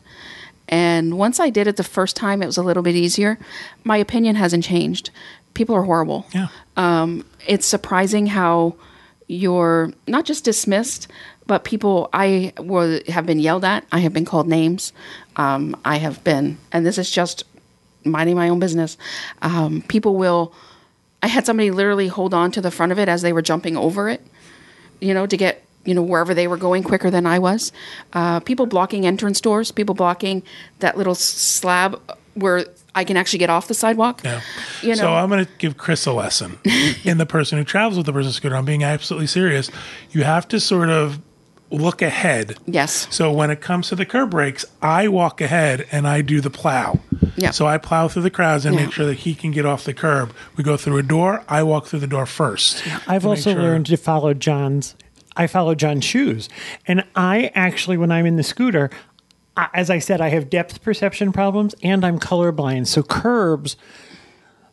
And 0.69 1.17
once 1.19 1.41
I 1.41 1.50
did 1.50 1.67
it 1.67 1.77
the 1.77 1.85
first 1.85 2.15
time, 2.15 2.43
it 2.43 2.47
was 2.47 2.57
a 2.59 2.62
little 2.62 2.83
bit 2.83 2.95
easier. 2.95 3.38
My 3.85 3.97
opinion 3.97 4.37
hasn't 4.37 4.65
changed. 4.65 5.11
People 5.55 5.75
are 5.75 5.83
horrible 5.83 6.27
Yeah. 6.33 6.49
it's 7.47 7.67
surprising 7.67 8.27
how 8.29 8.75
you're 9.27 9.93
not 10.07 10.25
just 10.25 10.45
dismissed, 10.45 11.09
but 11.49 11.64
people 11.64 12.11
I 12.12 12.52
were, 12.61 13.00
have 13.09 13.26
been 13.26 13.40
yelled 13.40 13.64
at. 13.64 13.85
I 13.90 13.99
have 14.00 14.12
been 14.12 14.26
called 14.26 14.47
names. 14.47 14.93
Um, 15.35 15.75
I 15.85 15.97
have 15.97 16.23
been, 16.23 16.59
and 16.71 16.87
this 16.87 16.99
is 16.99 17.11
just 17.11 17.43
minding 18.05 18.37
my 18.37 18.49
own 18.49 18.61
business. 18.61 18.97
Um, 19.43 19.83
people 19.88 20.14
will. 20.14 20.52
I 21.21 21.26
had 21.26 21.47
somebody 21.47 21.73
literally 21.73 22.07
hold 22.07 22.33
on 22.33 22.52
to 22.52 22.61
the 22.61 22.71
front 22.71 22.93
of 22.93 22.99
it 23.00 23.09
as 23.09 23.23
they 23.23 23.33
were 23.33 23.43
jumping 23.43 23.76
over 23.76 24.09
it, 24.09 24.25
you 25.00 25.12
know, 25.12 25.26
to 25.26 25.37
get 25.37 25.64
you 25.85 25.95
know 25.95 26.02
wherever 26.02 26.35
they 26.35 26.47
were 26.47 26.59
going 26.59 26.83
quicker 26.83 27.11
than 27.11 27.26
I 27.26 27.38
was. 27.38 27.73
Uh, 28.12 28.40
people 28.40 28.67
blocking 28.67 29.07
entrance 29.07 29.40
doors. 29.40 29.73
People 29.73 29.95
blocking 29.95 30.43
that 30.81 30.99
little 30.99 31.14
slab 31.14 32.00
where 32.35 32.67
I 32.95 33.05
can 33.05 33.17
actually 33.17 33.38
get 33.38 33.49
off 33.49 33.69
the 33.69 33.75
sidewalk. 33.75 34.21
Yeah. 34.23 34.43
You 34.83 34.97
so 34.97 35.05
know. 35.05 35.14
I'm 35.14 35.31
going 35.31 35.47
to 35.47 35.50
give 35.59 35.78
Chris 35.78 36.05
a 36.05 36.12
lesson. 36.12 36.59
in 37.05 37.17
the 37.17 37.26
person 37.26 37.57
who 37.57 37.64
travels 37.64 37.97
with 37.97 38.07
the 38.07 38.12
person 38.12 38.33
scooter, 38.33 38.55
I'm 38.55 38.67
being 38.67 38.85
absolutely 38.85 39.28
serious. 39.28 39.71
You 40.11 40.25
have 40.25 40.47
to 40.49 40.61
sort 40.61 40.90
of 40.90 41.21
look 41.71 42.01
ahead. 42.03 42.57
Yes. 42.67 43.07
So 43.11 43.31
when 43.33 43.51
it 43.51 43.61
comes 43.61 43.89
to 43.89 43.95
the 43.97 44.07
curb 44.07 44.31
breaks, 44.31 44.65
I 44.81 45.09
walk 45.09 45.41
ahead 45.41 45.87
and 45.93 46.07
I 46.09 46.23
do 46.23 46.41
the 46.41 46.51
plow. 46.51 46.99
Yeah. 47.37 47.51
So 47.51 47.67
I 47.67 47.79
plow 47.79 48.09
through 48.09 48.23
the 48.23 48.31
crowds 48.31 48.65
and 48.65 48.75
Yeah. 48.75 48.85
make 48.87 48.93
sure 48.93 49.07
that 49.07 49.19
he 49.19 49.35
can 49.35 49.51
get 49.51 49.67
off 49.67 49.85
the 49.85 49.93
curb. 49.95 50.33
We 50.57 50.65
go 50.65 50.77
through 50.77 50.99
a 50.99 51.03
door. 51.03 51.45
I 51.49 51.63
walk 51.63 51.87
through 51.87 52.01
the 52.01 52.07
door 52.07 52.27
first. 52.27 52.83
I've 53.07 53.27
also 53.27 53.53
sure- 53.53 53.63
learned 53.63 53.87
to 53.87 53.97
follow 53.97 54.35
John's. 54.35 54.95
I 55.37 55.47
follow 55.47 55.77
John's 55.77 56.05
shoes, 56.05 56.49
and 56.87 57.05
I 57.15 57.53
actually, 57.55 57.97
when 57.97 58.11
I'm 58.11 58.27
in 58.27 58.35
the 58.37 58.43
scooter, 58.43 58.91
I- 59.57 59.69
as 59.73 59.89
I 59.89 60.01
said, 60.01 60.21
I 60.21 60.31
have 60.31 60.51
depth 60.51 60.83
perception 60.83 61.31
problems, 61.33 61.77
and 61.83 62.05
I'm 62.05 62.19
colorblind. 62.19 62.89
So 62.89 63.05
curbs 63.05 63.77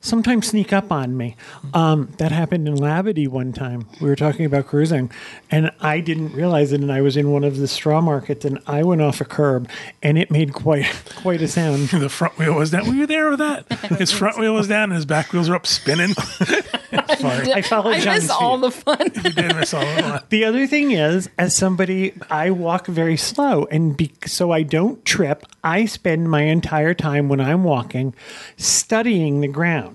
sometimes 0.06 0.48
sneak 0.48 0.72
up 0.72 0.92
on 0.92 1.18
me. 1.18 1.36
Um, 1.74 2.14
that 2.18 2.32
happened 2.32 2.68
in 2.68 2.76
Labadee 2.76 3.28
one 3.28 3.52
time. 3.52 3.88
We 4.00 4.08
were 4.08 4.16
talking 4.16 4.46
about 4.46 4.68
cruising, 4.68 5.12
and 5.52 5.72
I 5.82 6.00
didn't 6.00 6.34
realize 6.34 6.72
it. 6.72 6.82
And 6.82 6.92
I 6.92 7.02
was 7.02 7.18
in 7.18 7.32
one 7.32 7.44
of 7.44 7.58
the 7.58 7.68
straw 7.68 8.02
markets, 8.02 8.46
and 8.46 8.60
I 8.68 8.84
went 8.84 9.02
off 9.02 9.20
a 9.20 9.26
curb, 9.26 9.70
and 10.04 10.18
it 10.18 10.32
made 10.32 10.54
quite 10.54 10.86
quite 11.16 11.42
a 11.42 11.48
sound. 11.48 11.90
The 12.06 12.10
front 12.10 12.38
wheel 12.38 12.54
was 12.54 12.70
down. 12.70 12.88
Were 12.88 12.94
you 12.94 13.08
there 13.08 13.30
with 13.32 13.40
that? 13.40 13.72
His 13.98 14.12
front 14.12 14.38
wheel 14.38 14.54
was 14.54 14.68
down 14.68 14.86
and 14.86 14.94
his 14.94 15.06
back 15.06 15.34
wheels 15.34 15.50
were 15.50 15.56
up 15.56 15.66
spinning. 15.66 16.12
it's 16.12 17.22
funny. 17.22 17.52
I 17.52 17.62
followed 17.64 17.96
I 17.96 18.00
John's 18.00 18.24
miss 18.24 18.32
all 18.32 18.60
the 18.60 18.70
fun. 18.70 19.12
You 19.16 19.32
did 19.32 19.56
miss 19.56 19.74
all 19.74 19.82
of 19.82 19.96
that. 19.96 20.30
The 20.30 20.44
other 20.44 20.68
thing 20.68 20.92
is, 20.92 21.30
as 21.40 21.56
somebody, 21.56 22.14
I 22.30 22.52
walk 22.52 22.86
very 22.86 23.18
slow, 23.18 23.66
and 23.72 23.98
be, 23.98 24.12
so 24.26 24.52
I 24.52 24.62
don't 24.62 25.04
trip. 25.04 25.46
I 25.64 25.86
spend 25.86 26.30
my 26.30 26.42
entire 26.44 26.94
time 26.94 27.28
when 27.28 27.42
I'm 27.42 27.64
walking 27.64 28.14
studying 28.58 29.42
the 29.42 29.48
ground, 29.48 29.95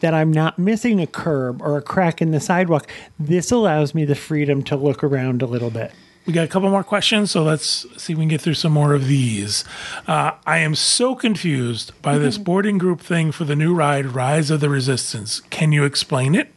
that 0.00 0.14
I'm 0.14 0.30
not 0.30 0.58
missing 0.58 1.00
a 1.00 1.06
curb 1.06 1.62
or 1.62 1.76
a 1.76 1.82
crack 1.82 2.20
in 2.20 2.30
the 2.30 2.40
sidewalk. 2.40 2.90
This 3.18 3.50
allows 3.50 3.94
me 3.94 4.04
the 4.04 4.14
freedom 4.14 4.62
to 4.64 4.76
look 4.76 5.02
around 5.02 5.42
a 5.42 5.46
little 5.46 5.70
bit. 5.70 5.92
We 6.26 6.32
got 6.32 6.44
a 6.44 6.48
couple 6.48 6.70
more 6.70 6.84
questions, 6.84 7.30
so 7.30 7.42
let's 7.42 7.86
see 8.02 8.14
if 8.14 8.18
we 8.18 8.22
can 8.22 8.28
get 8.28 8.40
through 8.40 8.54
some 8.54 8.72
more 8.72 8.94
of 8.94 9.08
these. 9.08 9.62
Uh, 10.06 10.32
I 10.46 10.58
am 10.58 10.74
so 10.74 11.14
confused 11.14 11.92
by 12.00 12.16
this 12.16 12.38
boarding 12.38 12.78
group 12.78 13.02
thing 13.02 13.30
for 13.30 13.44
the 13.44 13.54
new 13.54 13.74
ride, 13.74 14.06
Rise 14.06 14.50
of 14.50 14.60
the 14.60 14.70
Resistance. 14.70 15.40
Can 15.50 15.72
you 15.72 15.84
explain 15.84 16.34
it? 16.34 16.54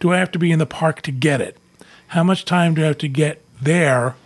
Do 0.00 0.12
I 0.12 0.18
have 0.18 0.32
to 0.32 0.40
be 0.40 0.50
in 0.50 0.58
the 0.58 0.66
park 0.66 1.02
to 1.02 1.12
get 1.12 1.40
it? 1.40 1.56
How 2.08 2.24
much 2.24 2.44
time 2.44 2.74
do 2.74 2.82
I 2.82 2.86
have 2.86 2.98
to 2.98 3.08
get 3.08 3.44
there, 3.62 4.16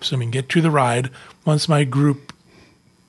assuming 0.00 0.32
get 0.32 0.48
to 0.48 0.60
the 0.60 0.70
ride, 0.70 1.10
once 1.44 1.68
my 1.68 1.84
group 1.84 2.32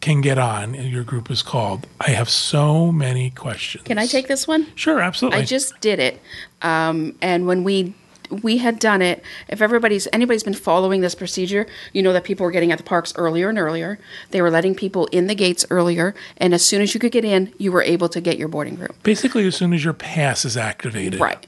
can 0.02 0.22
get 0.22 0.38
on, 0.38 0.76
and 0.76 0.90
your 0.90 1.04
group 1.04 1.30
is 1.30 1.42
called? 1.42 1.86
I 2.00 2.12
have 2.12 2.30
so 2.30 2.92
many 2.92 3.32
questions. 3.32 3.84
Can 3.84 3.98
I 3.98 4.06
take 4.06 4.28
this 4.28 4.48
one? 4.48 4.68
Sure, 4.76 5.02
absolutely. 5.02 5.40
I 5.40 5.46
just 5.46 5.80
did 5.82 6.00
it, 6.00 6.22
um, 6.62 7.16
and 7.22 7.48
when 7.48 7.64
we 7.64 7.94
we 8.30 8.60
had 8.60 8.80
done 8.80 9.02
it, 9.02 9.24
if 9.48 9.62
everybody's 9.62 10.08
anybody's 10.14 10.44
been 10.44 10.54
following 10.54 11.02
this 11.02 11.16
procedure, 11.16 11.68
you 11.94 12.02
know 12.02 12.14
that 12.14 12.24
people 12.24 12.46
were 12.46 12.52
getting 12.52 12.72
at 12.72 12.78
the 12.78 12.84
parks 12.84 13.14
earlier 13.16 13.50
and 13.50 13.58
earlier. 13.58 14.00
They 14.32 14.42
were 14.42 14.52
letting 14.52 14.76
people 14.76 15.08
in 15.08 15.28
the 15.28 15.36
gates 15.36 15.66
earlier, 15.70 16.16
and 16.38 16.54
as 16.54 16.66
soon 16.66 16.82
as 16.82 16.94
you 16.94 17.00
could 17.00 17.12
get 17.12 17.26
in, 17.26 17.54
you 17.58 17.72
were 17.72 17.84
able 17.84 18.10
to 18.10 18.22
get 18.22 18.38
your 18.38 18.48
boarding 18.48 18.76
group. 18.76 19.02
Basically, 19.04 19.46
as 19.48 19.56
soon 19.56 19.74
as 19.74 19.84
your 19.84 19.94
pass 19.94 20.46
is 20.46 20.56
activated. 20.56 21.20
Right. 21.20 21.46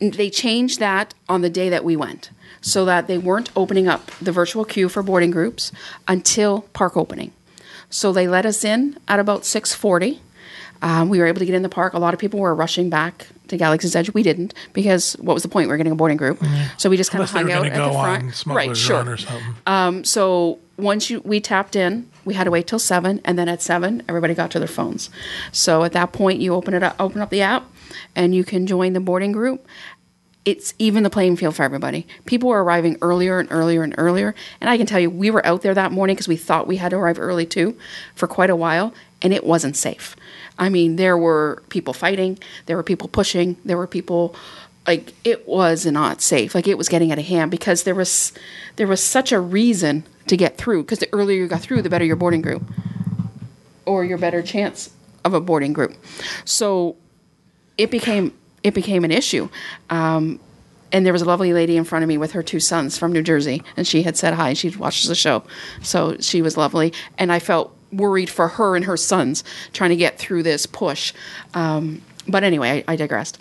They 0.00 0.30
changed 0.30 0.80
that 0.80 1.14
on 1.28 1.42
the 1.42 1.50
day 1.50 1.68
that 1.68 1.84
we 1.84 1.96
went, 1.96 2.30
so 2.60 2.84
that 2.84 3.06
they 3.06 3.18
weren't 3.18 3.50
opening 3.54 3.86
up 3.86 4.10
the 4.12 4.32
virtual 4.32 4.64
queue 4.64 4.88
for 4.88 5.02
boarding 5.02 5.30
groups 5.30 5.72
until 6.08 6.62
park 6.72 6.96
opening. 6.96 7.32
So 7.92 8.12
they 8.12 8.26
let 8.26 8.44
us 8.46 8.64
in 8.64 8.98
at 9.06 9.20
about 9.20 9.44
six 9.44 9.74
forty. 9.74 10.20
Um, 10.80 11.08
we 11.08 11.20
were 11.20 11.26
able 11.26 11.38
to 11.38 11.44
get 11.46 11.54
in 11.54 11.62
the 11.62 11.68
park. 11.68 11.92
A 11.92 11.98
lot 12.00 12.12
of 12.12 12.18
people 12.18 12.40
were 12.40 12.54
rushing 12.54 12.90
back 12.90 13.28
to 13.46 13.56
Galaxy's 13.56 13.94
Edge. 13.94 14.12
We 14.14 14.24
didn't 14.24 14.52
because 14.72 15.12
what 15.20 15.34
was 15.34 15.44
the 15.44 15.48
point? 15.48 15.68
We 15.68 15.72
were 15.72 15.76
getting 15.76 15.92
a 15.92 15.96
boarding 15.96 16.16
group, 16.16 16.42
so 16.76 16.90
we 16.90 16.96
just 16.96 17.12
kind 17.12 17.22
of 17.22 17.30
hung 17.30 17.52
out 17.52 17.64
at 17.66 17.74
the 17.74 17.92
front. 17.92 18.48
on 18.48 18.56
right, 18.56 18.76
sure. 18.76 18.96
Run 18.96 19.08
or 19.08 19.16
something. 19.16 19.54
Um, 19.66 20.04
so 20.04 20.58
once 20.78 21.08
you 21.10 21.20
we 21.20 21.38
tapped 21.38 21.76
in, 21.76 22.08
we 22.24 22.34
had 22.34 22.44
to 22.44 22.50
wait 22.50 22.66
till 22.66 22.80
seven, 22.80 23.20
and 23.24 23.38
then 23.38 23.48
at 23.48 23.62
seven, 23.62 24.02
everybody 24.08 24.34
got 24.34 24.50
to 24.52 24.58
their 24.58 24.66
phones. 24.66 25.08
So 25.52 25.84
at 25.84 25.92
that 25.92 26.10
point, 26.12 26.40
you 26.40 26.54
open 26.54 26.74
it 26.74 26.82
up, 26.82 26.96
open 26.98 27.20
up 27.20 27.30
the 27.30 27.42
app, 27.42 27.70
and 28.16 28.34
you 28.34 28.42
can 28.42 28.66
join 28.66 28.92
the 28.94 29.00
boarding 29.00 29.30
group. 29.30 29.64
It's 30.44 30.74
even 30.78 31.04
the 31.04 31.10
playing 31.10 31.36
field 31.36 31.54
for 31.54 31.62
everybody. 31.62 32.06
People 32.26 32.48
were 32.48 32.64
arriving 32.64 32.98
earlier 33.00 33.38
and 33.38 33.48
earlier 33.52 33.84
and 33.84 33.94
earlier, 33.96 34.34
and 34.60 34.68
I 34.68 34.76
can 34.76 34.86
tell 34.86 34.98
you, 34.98 35.08
we 35.08 35.30
were 35.30 35.44
out 35.46 35.62
there 35.62 35.74
that 35.74 35.92
morning 35.92 36.16
because 36.16 36.28
we 36.28 36.36
thought 36.36 36.66
we 36.66 36.76
had 36.76 36.90
to 36.90 36.96
arrive 36.96 37.18
early 37.18 37.46
too, 37.46 37.76
for 38.14 38.26
quite 38.26 38.50
a 38.50 38.56
while, 38.56 38.92
and 39.20 39.32
it 39.32 39.44
wasn't 39.44 39.76
safe. 39.76 40.16
I 40.58 40.68
mean, 40.68 40.96
there 40.96 41.16
were 41.16 41.62
people 41.68 41.94
fighting, 41.94 42.38
there 42.66 42.76
were 42.76 42.82
people 42.82 43.08
pushing, 43.08 43.56
there 43.64 43.76
were 43.76 43.86
people 43.86 44.34
like 44.86 45.14
it 45.24 45.46
was 45.46 45.86
not 45.86 46.20
safe. 46.20 46.54
Like 46.54 46.66
it 46.66 46.76
was 46.76 46.88
getting 46.88 47.12
out 47.12 47.18
of 47.18 47.24
hand 47.24 47.50
because 47.50 47.84
there 47.84 47.94
was 47.94 48.32
there 48.76 48.86
was 48.86 49.02
such 49.02 49.32
a 49.32 49.40
reason 49.40 50.04
to 50.26 50.36
get 50.36 50.58
through 50.58 50.82
because 50.82 50.98
the 50.98 51.08
earlier 51.12 51.42
you 51.42 51.48
got 51.48 51.60
through, 51.60 51.82
the 51.82 51.90
better 51.90 52.04
your 52.04 52.16
boarding 52.16 52.42
group 52.42 52.62
or 53.84 54.04
your 54.04 54.18
better 54.18 54.42
chance 54.42 54.90
of 55.24 55.34
a 55.34 55.40
boarding 55.40 55.72
group. 55.72 55.94
So 56.44 56.96
it 57.78 57.90
became 57.90 58.32
it 58.62 58.74
became 58.74 59.04
an 59.04 59.10
issue. 59.10 59.48
Um, 59.90 60.40
and 60.92 61.06
there 61.06 61.12
was 61.12 61.22
a 61.22 61.24
lovely 61.24 61.52
lady 61.52 61.76
in 61.76 61.84
front 61.84 62.02
of 62.02 62.08
me 62.08 62.18
with 62.18 62.32
her 62.32 62.42
two 62.42 62.60
sons 62.60 62.98
from 62.98 63.12
New 63.12 63.22
Jersey, 63.22 63.62
and 63.76 63.86
she 63.86 64.02
had 64.02 64.16
said 64.16 64.34
hi. 64.34 64.52
She 64.52 64.68
watches 64.70 65.08
the 65.08 65.14
show, 65.14 65.42
so 65.82 66.16
she 66.18 66.42
was 66.42 66.56
lovely, 66.56 66.92
and 67.16 67.32
I 67.32 67.38
felt 67.38 67.74
worried 67.90 68.28
for 68.30 68.48
her 68.48 68.76
and 68.76 68.84
her 68.84 68.96
sons 68.96 69.42
trying 69.72 69.90
to 69.90 69.96
get 69.96 70.18
through 70.18 70.42
this 70.42 70.66
push. 70.66 71.12
Um, 71.54 72.02
but 72.28 72.44
anyway, 72.44 72.84
I, 72.86 72.92
I 72.92 72.96
digressed 72.96 73.38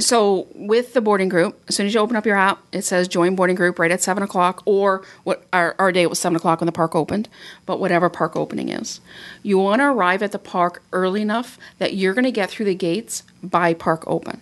so 0.00 0.48
with 0.54 0.94
the 0.94 1.00
boarding 1.00 1.28
group, 1.28 1.60
as 1.68 1.76
soon 1.76 1.86
as 1.86 1.94
you 1.94 2.00
open 2.00 2.16
up 2.16 2.26
your 2.26 2.36
app, 2.36 2.62
it 2.72 2.82
says 2.82 3.06
join 3.06 3.36
boarding 3.36 3.56
group 3.56 3.78
right 3.78 3.90
at 3.90 4.02
seven 4.02 4.22
o'clock, 4.22 4.62
or 4.64 5.04
what 5.24 5.44
our, 5.52 5.76
our 5.78 5.92
day 5.92 6.06
was 6.06 6.18
seven 6.18 6.36
o'clock 6.36 6.60
when 6.60 6.66
the 6.66 6.72
park 6.72 6.94
opened, 6.96 7.28
but 7.66 7.78
whatever 7.78 8.08
park 8.08 8.36
opening 8.36 8.68
is. 8.68 9.00
You 9.42 9.58
want 9.58 9.80
to 9.80 9.86
arrive 9.86 10.22
at 10.22 10.32
the 10.32 10.38
park 10.38 10.82
early 10.92 11.22
enough 11.22 11.58
that 11.78 11.94
you're 11.94 12.14
going 12.14 12.24
to 12.24 12.32
get 12.32 12.50
through 12.50 12.66
the 12.66 12.74
gates 12.74 13.22
by 13.42 13.74
park 13.74 14.04
open. 14.06 14.40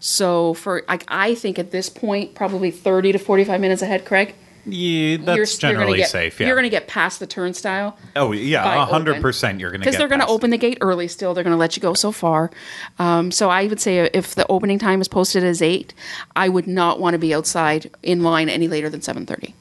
So 0.00 0.54
for 0.54 0.82
like 0.88 1.04
I 1.08 1.34
think 1.34 1.58
at 1.58 1.70
this 1.70 1.88
point, 1.88 2.34
probably 2.34 2.70
thirty 2.70 3.12
to 3.12 3.18
forty 3.18 3.44
five 3.44 3.60
minutes 3.60 3.82
ahead, 3.82 4.04
Craig. 4.04 4.34
Yeah, 4.66 5.18
that's 5.18 5.36
you're, 5.36 5.46
generally 5.46 5.98
you're 5.98 6.04
get, 6.04 6.10
safe. 6.10 6.40
Yeah. 6.40 6.46
You're 6.46 6.56
going 6.56 6.64
to 6.64 6.70
get 6.70 6.88
past 6.88 7.20
the 7.20 7.26
turnstile. 7.26 7.98
oh, 8.16 8.32
yeah, 8.32 8.86
hundred 8.86 9.20
percent. 9.20 9.60
You're 9.60 9.70
going 9.70 9.80
to 9.80 9.84
because 9.84 9.98
they're 9.98 10.08
going 10.08 10.20
to 10.20 10.26
open 10.26 10.50
the 10.50 10.58
gate 10.58 10.78
early. 10.80 11.08
Still, 11.08 11.34
they're 11.34 11.44
going 11.44 11.54
to 11.54 11.58
let 11.58 11.76
you 11.76 11.82
go 11.82 11.94
so 11.94 12.12
far. 12.12 12.50
Um, 12.98 13.30
so 13.30 13.50
I 13.50 13.66
would 13.66 13.80
say 13.80 14.10
if 14.14 14.34
the 14.34 14.46
opening 14.48 14.78
time 14.78 15.00
is 15.00 15.08
posted 15.08 15.44
as 15.44 15.60
eight, 15.60 15.92
I 16.34 16.48
would 16.48 16.66
not 16.66 16.98
want 16.98 17.14
to 17.14 17.18
be 17.18 17.34
outside 17.34 17.90
in 18.02 18.22
line 18.22 18.48
any 18.48 18.68
later 18.68 18.88
than 18.88 19.02
seven 19.02 19.26
thirty. 19.26 19.54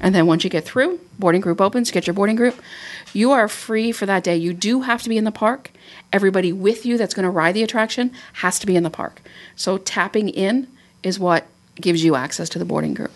And 0.00 0.14
then 0.14 0.26
once 0.26 0.44
you 0.44 0.50
get 0.50 0.64
through, 0.64 1.00
boarding 1.18 1.40
group 1.40 1.60
opens, 1.60 1.90
get 1.90 2.06
your 2.06 2.14
boarding 2.14 2.36
group. 2.36 2.58
You 3.12 3.30
are 3.32 3.48
free 3.48 3.92
for 3.92 4.06
that 4.06 4.24
day. 4.24 4.36
You 4.36 4.54
do 4.54 4.82
have 4.82 5.02
to 5.02 5.08
be 5.08 5.18
in 5.18 5.24
the 5.24 5.32
park. 5.32 5.70
Everybody 6.12 6.52
with 6.52 6.86
you 6.86 6.96
that's 6.96 7.14
going 7.14 7.24
to 7.24 7.30
ride 7.30 7.52
the 7.52 7.62
attraction 7.62 8.12
has 8.34 8.58
to 8.60 8.66
be 8.66 8.76
in 8.76 8.82
the 8.82 8.90
park. 8.90 9.20
So 9.54 9.78
tapping 9.78 10.28
in 10.30 10.68
is 11.02 11.18
what 11.18 11.46
gives 11.76 12.04
you 12.04 12.14
access 12.14 12.48
to 12.50 12.58
the 12.58 12.64
boarding 12.64 12.94
group. 12.94 13.12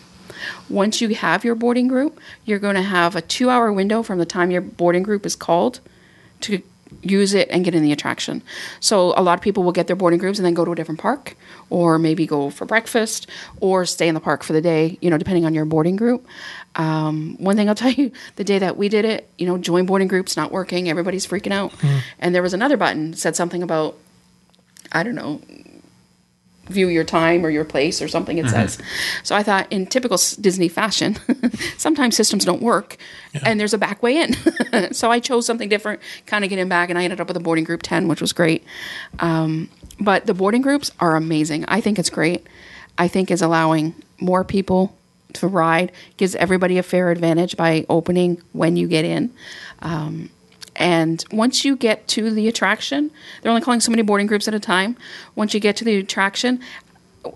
Once 0.69 1.01
you 1.01 1.09
have 1.09 1.43
your 1.43 1.55
boarding 1.55 1.87
group, 1.87 2.19
you're 2.45 2.59
going 2.59 2.75
to 2.75 2.81
have 2.81 3.15
a 3.15 3.21
two 3.21 3.49
hour 3.49 3.71
window 3.71 4.03
from 4.03 4.19
the 4.19 4.25
time 4.25 4.51
your 4.51 4.61
boarding 4.61 5.03
group 5.03 5.25
is 5.25 5.35
called 5.35 5.79
to 6.41 6.61
use 7.01 7.33
it 7.33 7.47
and 7.49 7.65
get 7.65 7.75
in 7.75 7.83
the 7.83 7.91
attraction. 7.91 8.41
So 8.79 9.13
a 9.17 9.21
lot 9.21 9.37
of 9.37 9.41
people 9.41 9.63
will 9.63 9.71
get 9.71 9.87
their 9.87 9.95
boarding 9.95 10.19
groups 10.19 10.39
and 10.39 10.45
then 10.45 10.53
go 10.53 10.65
to 10.65 10.71
a 10.71 10.75
different 10.75 10.99
park 10.99 11.35
or 11.69 11.99
maybe 11.99 12.25
go 12.25 12.49
for 12.49 12.65
breakfast 12.65 13.27
or 13.59 13.85
stay 13.85 14.07
in 14.07 14.13
the 14.13 14.21
park 14.21 14.43
for 14.43 14.53
the 14.53 14.61
day, 14.61 14.97
you 15.01 15.09
know, 15.09 15.17
depending 15.17 15.45
on 15.45 15.53
your 15.53 15.65
boarding 15.65 15.95
group. 15.95 16.25
Um, 16.75 17.35
one 17.39 17.55
thing 17.55 17.67
I'll 17.69 17.75
tell 17.83 17.91
you, 17.91 18.11
the 18.35 18.43
day 18.43 18.59
that 18.59 18.77
we 18.77 18.89
did 18.89 19.05
it, 19.05 19.29
you 19.37 19.45
know, 19.45 19.57
join 19.57 19.85
boarding 19.85 20.07
groups 20.07 20.37
not 20.37 20.51
working, 20.51 20.89
everybody's 20.89 21.27
freaking 21.27 21.51
out. 21.51 21.73
And 22.19 22.33
there 22.33 22.41
was 22.41 22.53
another 22.53 22.77
button 22.77 23.13
said 23.13 23.35
something 23.35 23.63
about 23.63 23.97
I 24.91 25.03
don't 25.03 25.15
know, 25.15 25.41
view 26.67 26.87
your 26.87 27.03
time 27.03 27.45
or 27.45 27.49
your 27.49 27.65
place 27.65 28.01
or 28.01 28.07
something 28.07 28.37
it 28.37 28.49
says. 28.49 28.77
So 29.23 29.35
I 29.35 29.43
thought 29.43 29.71
in 29.71 29.85
typical 29.85 30.17
Disney 30.39 30.67
fashion, 30.67 31.17
sometimes 31.77 32.15
systems 32.15 32.45
don't 32.45 32.61
work 32.61 32.97
and 33.45 33.59
there's 33.59 33.73
a 33.73 33.77
back 33.77 34.01
way 34.03 34.17
in. 34.17 34.93
so 34.93 35.11
I 35.11 35.19
chose 35.19 35.45
something 35.45 35.69
different, 35.69 36.01
kind 36.25 36.43
of 36.43 36.49
getting 36.49 36.63
in 36.63 36.69
back 36.69 36.89
and 36.89 36.97
I 36.97 37.03
ended 37.03 37.21
up 37.21 37.27
with 37.27 37.37
a 37.37 37.41
boarding 37.41 37.63
group 37.63 37.81
10, 37.83 38.07
which 38.07 38.21
was 38.21 38.33
great. 38.33 38.63
Um, 39.19 39.69
but 39.99 40.25
the 40.25 40.33
boarding 40.33 40.61
groups 40.61 40.91
are 40.99 41.15
amazing. 41.15 41.65
I 41.67 41.81
think 41.81 41.97
it's 41.99 42.09
great. 42.09 42.45
I 42.97 43.07
think 43.07 43.31
is 43.31 43.41
allowing 43.41 43.95
more 44.19 44.43
people 44.43 44.95
to 45.33 45.47
ride, 45.47 45.91
gives 46.17 46.35
everybody 46.35 46.77
a 46.77 46.83
fair 46.83 47.11
advantage 47.11 47.57
by 47.57 47.85
opening 47.89 48.41
when 48.53 48.75
you 48.75 48.87
get 48.87 49.05
in. 49.05 49.33
Um, 49.79 50.29
and 50.77 51.25
once 51.31 51.65
you 51.65 51.75
get 51.75 52.07
to 52.09 52.29
the 52.29 52.47
attraction, 52.47 53.11
they're 53.41 53.49
only 53.49 53.63
calling 53.63 53.79
so 53.79 53.91
many 53.91 54.03
boarding 54.03 54.27
groups 54.27 54.47
at 54.47 54.53
a 54.53 54.59
time. 54.59 54.95
Once 55.35 55.53
you 55.53 55.59
get 55.59 55.75
to 55.77 55.83
the 55.83 55.97
attraction, 55.97 56.61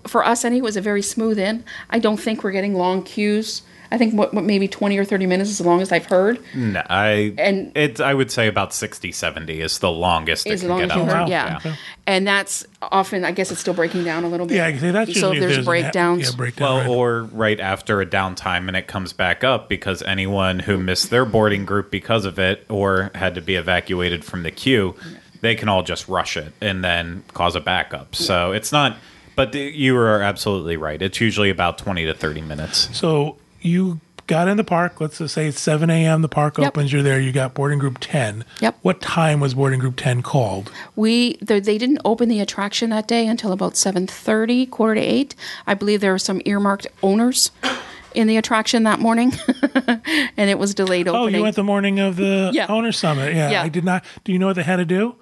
for 0.06 0.24
us, 0.24 0.44
anyway, 0.44 0.58
it 0.60 0.62
was 0.62 0.76
a 0.76 0.80
very 0.80 1.02
smooth 1.02 1.38
in. 1.38 1.64
I 1.90 1.98
don't 1.98 2.18
think 2.18 2.42
we're 2.44 2.52
getting 2.52 2.74
long 2.74 3.02
queues. 3.02 3.62
I 3.90 3.98
think 3.98 4.14
what, 4.14 4.32
what 4.32 4.44
maybe 4.44 4.68
20 4.68 4.96
or 4.96 5.04
30 5.04 5.26
minutes 5.26 5.50
is 5.50 5.58
the 5.58 5.64
longest 5.64 5.92
I've 5.92 6.06
heard. 6.06 6.38
No, 6.54 6.82
I 6.88 7.34
And- 7.36 7.72
it's 7.76 8.00
I 8.00 8.14
would 8.14 8.30
say 8.30 8.46
about 8.48 8.72
60, 8.72 9.12
70 9.12 9.60
is 9.60 9.80
the 9.80 9.90
longest 9.90 10.46
it 10.46 10.52
Is 10.52 10.62
can 10.62 10.70
as 10.70 10.70
long 10.70 10.78
get 10.80 10.90
out. 10.92 10.98
heard, 11.06 11.08
wow. 11.08 11.26
yeah. 11.26 11.74
And 12.06 12.26
that's 12.26 12.64
often, 12.80 13.22
I 13.26 13.32
guess 13.32 13.50
it's 13.52 13.60
still 13.60 13.74
breaking 13.74 14.04
down 14.04 14.24
a 14.24 14.28
little 14.28 14.46
bit. 14.46 14.54
Yeah, 14.56 14.66
I 14.66 14.78
say 14.78 14.92
that's 14.92 15.10
so 15.20 15.32
usually 15.32 15.36
if 15.36 15.40
there's 15.42 15.56
an- 15.58 15.64
breakdowns. 15.64 16.30
Yeah, 16.30 16.36
breakdown. 16.36 16.68
Well, 16.68 16.78
right. 16.78 16.88
or 16.88 17.22
right 17.24 17.60
after 17.60 18.00
a 18.00 18.06
downtime 18.06 18.66
and 18.68 18.78
it 18.78 18.86
comes 18.86 19.12
back 19.12 19.44
up 19.44 19.68
because 19.68 20.00
anyone 20.04 20.60
who 20.60 20.78
missed 20.78 21.10
their 21.10 21.26
boarding 21.26 21.66
group 21.66 21.90
because 21.90 22.24
of 22.24 22.38
it 22.38 22.64
or 22.70 23.10
had 23.14 23.34
to 23.34 23.42
be 23.42 23.56
evacuated 23.56 24.24
from 24.24 24.42
the 24.42 24.50
queue, 24.50 24.94
they 25.42 25.54
can 25.54 25.68
all 25.68 25.82
just 25.82 26.08
rush 26.08 26.38
it 26.38 26.54
and 26.62 26.82
then 26.82 27.24
cause 27.34 27.54
a 27.56 27.60
backup. 27.60 28.14
So 28.14 28.52
it's 28.52 28.72
not, 28.72 28.96
but 29.36 29.54
you 29.54 29.96
are 29.96 30.20
absolutely 30.22 30.76
right. 30.76 31.00
It's 31.00 31.20
usually 31.20 31.50
about 31.50 31.78
20 31.78 32.04
to 32.06 32.14
30 32.14 32.40
minutes. 32.42 32.88
So 32.96 33.36
you 33.60 34.00
got 34.28 34.46
in 34.48 34.56
the 34.56 34.64
park. 34.64 35.00
Let's 35.00 35.18
just 35.18 35.34
say 35.34 35.46
it's 35.48 35.60
7 35.60 35.90
a.m. 35.90 36.22
The 36.22 36.28
park 36.28 36.56
Yep. 36.58 36.68
opens. 36.68 36.92
You're 36.92 37.02
there. 37.02 37.20
You 37.20 37.32
got 37.32 37.54
boarding 37.54 37.78
group 37.78 37.98
10. 38.00 38.44
Yep. 38.60 38.78
What 38.82 39.00
time 39.00 39.40
was 39.40 39.54
boarding 39.54 39.80
group 39.80 39.96
10 39.96 40.22
called? 40.22 40.70
We 40.96 41.36
they 41.42 41.60
they 41.60 41.76
didn't 41.78 42.00
open 42.04 42.28
the 42.28 42.40
attraction 42.40 42.90
that 42.90 43.08
day 43.08 43.26
until 43.26 43.52
about 43.52 43.76
seven 43.76 44.06
thirty, 44.06 44.66
quarter 44.66 44.94
to 44.96 45.00
eight. 45.00 45.34
I 45.66 45.74
believe 45.74 46.00
there 46.00 46.12
were 46.12 46.18
some 46.18 46.40
earmarked 46.44 46.86
owners 47.02 47.50
in 48.14 48.26
the 48.26 48.36
attraction 48.36 48.82
that 48.84 49.00
morning, 49.00 49.32
and 50.36 50.50
it 50.50 50.58
was 50.58 50.74
delayed 50.74 51.08
Oh, 51.08 51.26
you 51.26 51.42
went 51.42 51.56
the 51.56 51.64
morning 51.64 51.98
of 51.98 52.16
the 52.16 52.50
Yeah. 52.52 52.66
owner 52.68 52.92
summit. 52.92 53.34
Yeah, 53.34 53.50
Yeah. 53.50 53.62
I 53.62 53.68
did 53.68 53.84
not. 53.84 54.04
Do 54.24 54.32
you 54.32 54.38
know 54.38 54.46
what 54.46 54.56
they 54.56 54.62
had 54.62 54.76
to 54.76 54.84
do? 54.84 55.14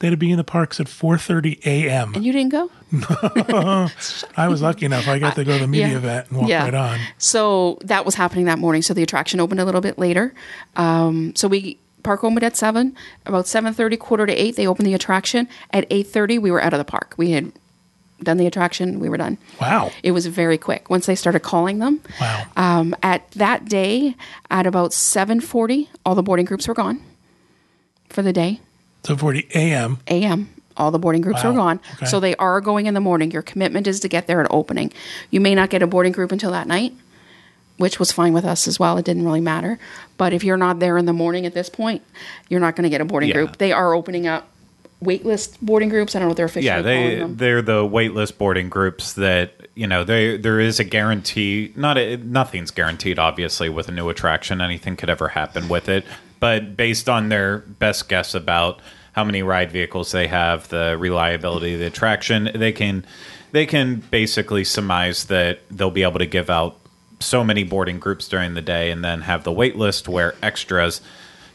They 0.00 0.06
had 0.06 0.12
to 0.12 0.16
be 0.16 0.30
in 0.30 0.36
the 0.36 0.44
parks 0.44 0.78
at 0.80 0.86
4:30 0.86 1.64
a.m. 1.66 2.14
and 2.14 2.24
you 2.24 2.32
didn't 2.32 2.50
go. 2.52 2.70
I 4.36 4.46
was 4.48 4.62
lucky 4.62 4.86
enough. 4.86 5.08
I 5.08 5.18
got 5.18 5.34
to 5.36 5.44
go 5.44 5.54
to 5.54 5.58
the 5.60 5.66
media 5.66 5.88
Yeah. 5.88 5.96
event 5.96 6.26
and 6.30 6.38
walk 6.38 6.48
Yeah. 6.48 6.64
right 6.64 6.74
on. 6.74 6.98
So 7.18 7.78
that 7.84 8.04
was 8.04 8.14
happening 8.14 8.44
that 8.46 8.58
morning. 8.58 8.82
So 8.82 8.94
the 8.94 9.02
attraction 9.02 9.40
opened 9.40 9.60
a 9.60 9.64
little 9.64 9.80
bit 9.80 9.98
later. 9.98 10.34
Um, 10.76 11.34
so 11.34 11.48
we 11.48 11.78
park 12.02 12.22
opened 12.22 12.44
at 12.44 12.56
seven. 12.56 12.96
About 13.26 13.46
seven 13.46 13.74
thirty, 13.74 13.96
quarter 13.96 14.24
to 14.26 14.32
eight, 14.32 14.56
they 14.56 14.66
opened 14.66 14.86
the 14.86 14.94
attraction. 14.94 15.48
At 15.72 15.86
eight 15.90 16.06
thirty, 16.06 16.38
we 16.38 16.50
were 16.50 16.62
out 16.62 16.72
of 16.72 16.78
the 16.78 16.84
park. 16.84 17.14
We 17.16 17.32
had 17.32 17.52
done 18.22 18.36
the 18.36 18.46
attraction. 18.46 18.98
We 19.00 19.08
were 19.08 19.16
done. 19.16 19.38
Wow. 19.60 19.90
It 20.02 20.12
was 20.12 20.26
very 20.26 20.58
quick 20.58 20.90
once 20.90 21.06
they 21.06 21.14
started 21.14 21.40
calling 21.40 21.78
them. 21.80 22.00
Wow. 22.20 22.44
Um, 22.56 22.96
at 23.02 23.28
that 23.32 23.64
day, 23.66 24.14
at 24.50 24.66
about 24.66 24.92
seven 24.92 25.40
forty, 25.40 25.90
all 26.06 26.14
the 26.14 26.22
boarding 26.22 26.46
groups 26.46 26.68
were 26.68 26.74
gone 26.74 27.02
for 28.08 28.22
the 28.22 28.32
day. 28.32 28.60
So 29.04 29.16
40 29.16 29.48
a.m. 29.54 29.98
a.m. 30.08 30.48
All 30.76 30.90
the 30.90 30.98
boarding 30.98 31.22
groups 31.22 31.42
Wow. 31.42 31.50
are 31.50 31.54
gone. 31.54 31.80
Okay. 31.96 32.06
So 32.06 32.20
they 32.20 32.34
are 32.36 32.60
going 32.60 32.86
in 32.86 32.94
the 32.94 33.00
morning. 33.00 33.30
Your 33.30 33.42
commitment 33.42 33.86
is 33.86 34.00
to 34.00 34.08
get 34.08 34.26
there 34.26 34.40
at 34.40 34.46
opening. 34.50 34.92
You 35.30 35.40
may 35.40 35.54
not 35.54 35.70
get 35.70 35.82
a 35.82 35.86
boarding 35.86 36.12
group 36.12 36.30
until 36.30 36.52
that 36.52 36.66
night, 36.68 36.92
which 37.78 37.98
was 37.98 38.12
fine 38.12 38.32
with 38.32 38.44
us 38.44 38.68
as 38.68 38.78
well. 38.78 38.96
It 38.98 39.04
didn't 39.04 39.24
really 39.24 39.40
matter. 39.40 39.78
But 40.16 40.32
if 40.32 40.44
you're 40.44 40.56
not 40.56 40.78
there 40.78 40.96
in 40.98 41.04
the 41.06 41.12
morning 41.12 41.46
at 41.46 41.54
this 41.54 41.68
point, 41.68 42.02
you're 42.48 42.60
not 42.60 42.76
going 42.76 42.84
to 42.84 42.90
get 42.90 43.00
a 43.00 43.04
boarding 43.04 43.28
Yeah. 43.30 43.34
group. 43.36 43.56
They 43.58 43.72
are 43.72 43.92
opening 43.94 44.26
up 44.26 44.48
waitlist 45.02 45.56
boarding 45.62 45.88
groups. 45.88 46.14
I 46.14 46.18
don't 46.18 46.26
know 46.26 46.30
what 46.30 46.36
they're 46.36 46.46
officially 46.46 46.66
Yeah, 46.66 46.82
they 46.82 46.96
calling 47.02 47.18
them. 47.20 47.36
they're 47.36 47.62
the 47.62 47.82
waitlist 47.82 48.36
boarding 48.36 48.68
groups 48.68 49.12
that 49.14 49.52
you 49.76 49.86
know 49.86 50.02
they 50.04 50.36
there 50.36 50.58
is 50.58 50.80
a 50.80 50.84
guarantee. 50.84 51.72
Not 51.76 51.96
a, 51.98 52.16
nothing's 52.16 52.72
guaranteed, 52.72 53.18
obviously, 53.18 53.68
with 53.68 53.88
a 53.88 53.92
new 53.92 54.08
attraction. 54.08 54.60
Anything 54.60 54.96
could 54.96 55.08
ever 55.10 55.28
happen 55.28 55.68
with 55.68 55.88
it, 55.88 56.04
but 56.40 56.76
based 56.76 57.08
on 57.08 57.28
their 57.28 57.58
best 57.58 58.08
guess 58.08 58.34
about 58.34 58.80
how 59.12 59.24
many 59.24 59.42
ride 59.42 59.70
vehicles 59.72 60.12
they 60.12 60.28
have, 60.28 60.68
the 60.68 60.96
reliability 60.98 61.74
of 61.74 61.80
the 61.80 61.86
attraction, 61.86 62.50
they 62.54 62.72
can 62.72 63.04
they 63.52 63.66
can 63.66 63.96
basically 64.10 64.62
surmise 64.64 65.24
that 65.26 65.60
they'll 65.70 65.90
be 65.90 66.02
able 66.02 66.18
to 66.18 66.26
give 66.26 66.50
out 66.50 66.76
so 67.20 67.42
many 67.42 67.64
boarding 67.64 67.98
groups 67.98 68.28
during 68.28 68.54
the 68.54 68.60
day, 68.62 68.90
and 68.90 69.04
then 69.04 69.22
have 69.22 69.42
the 69.42 69.52
wait 69.52 69.74
list 69.76 70.06
where 70.08 70.34
extras 70.42 71.00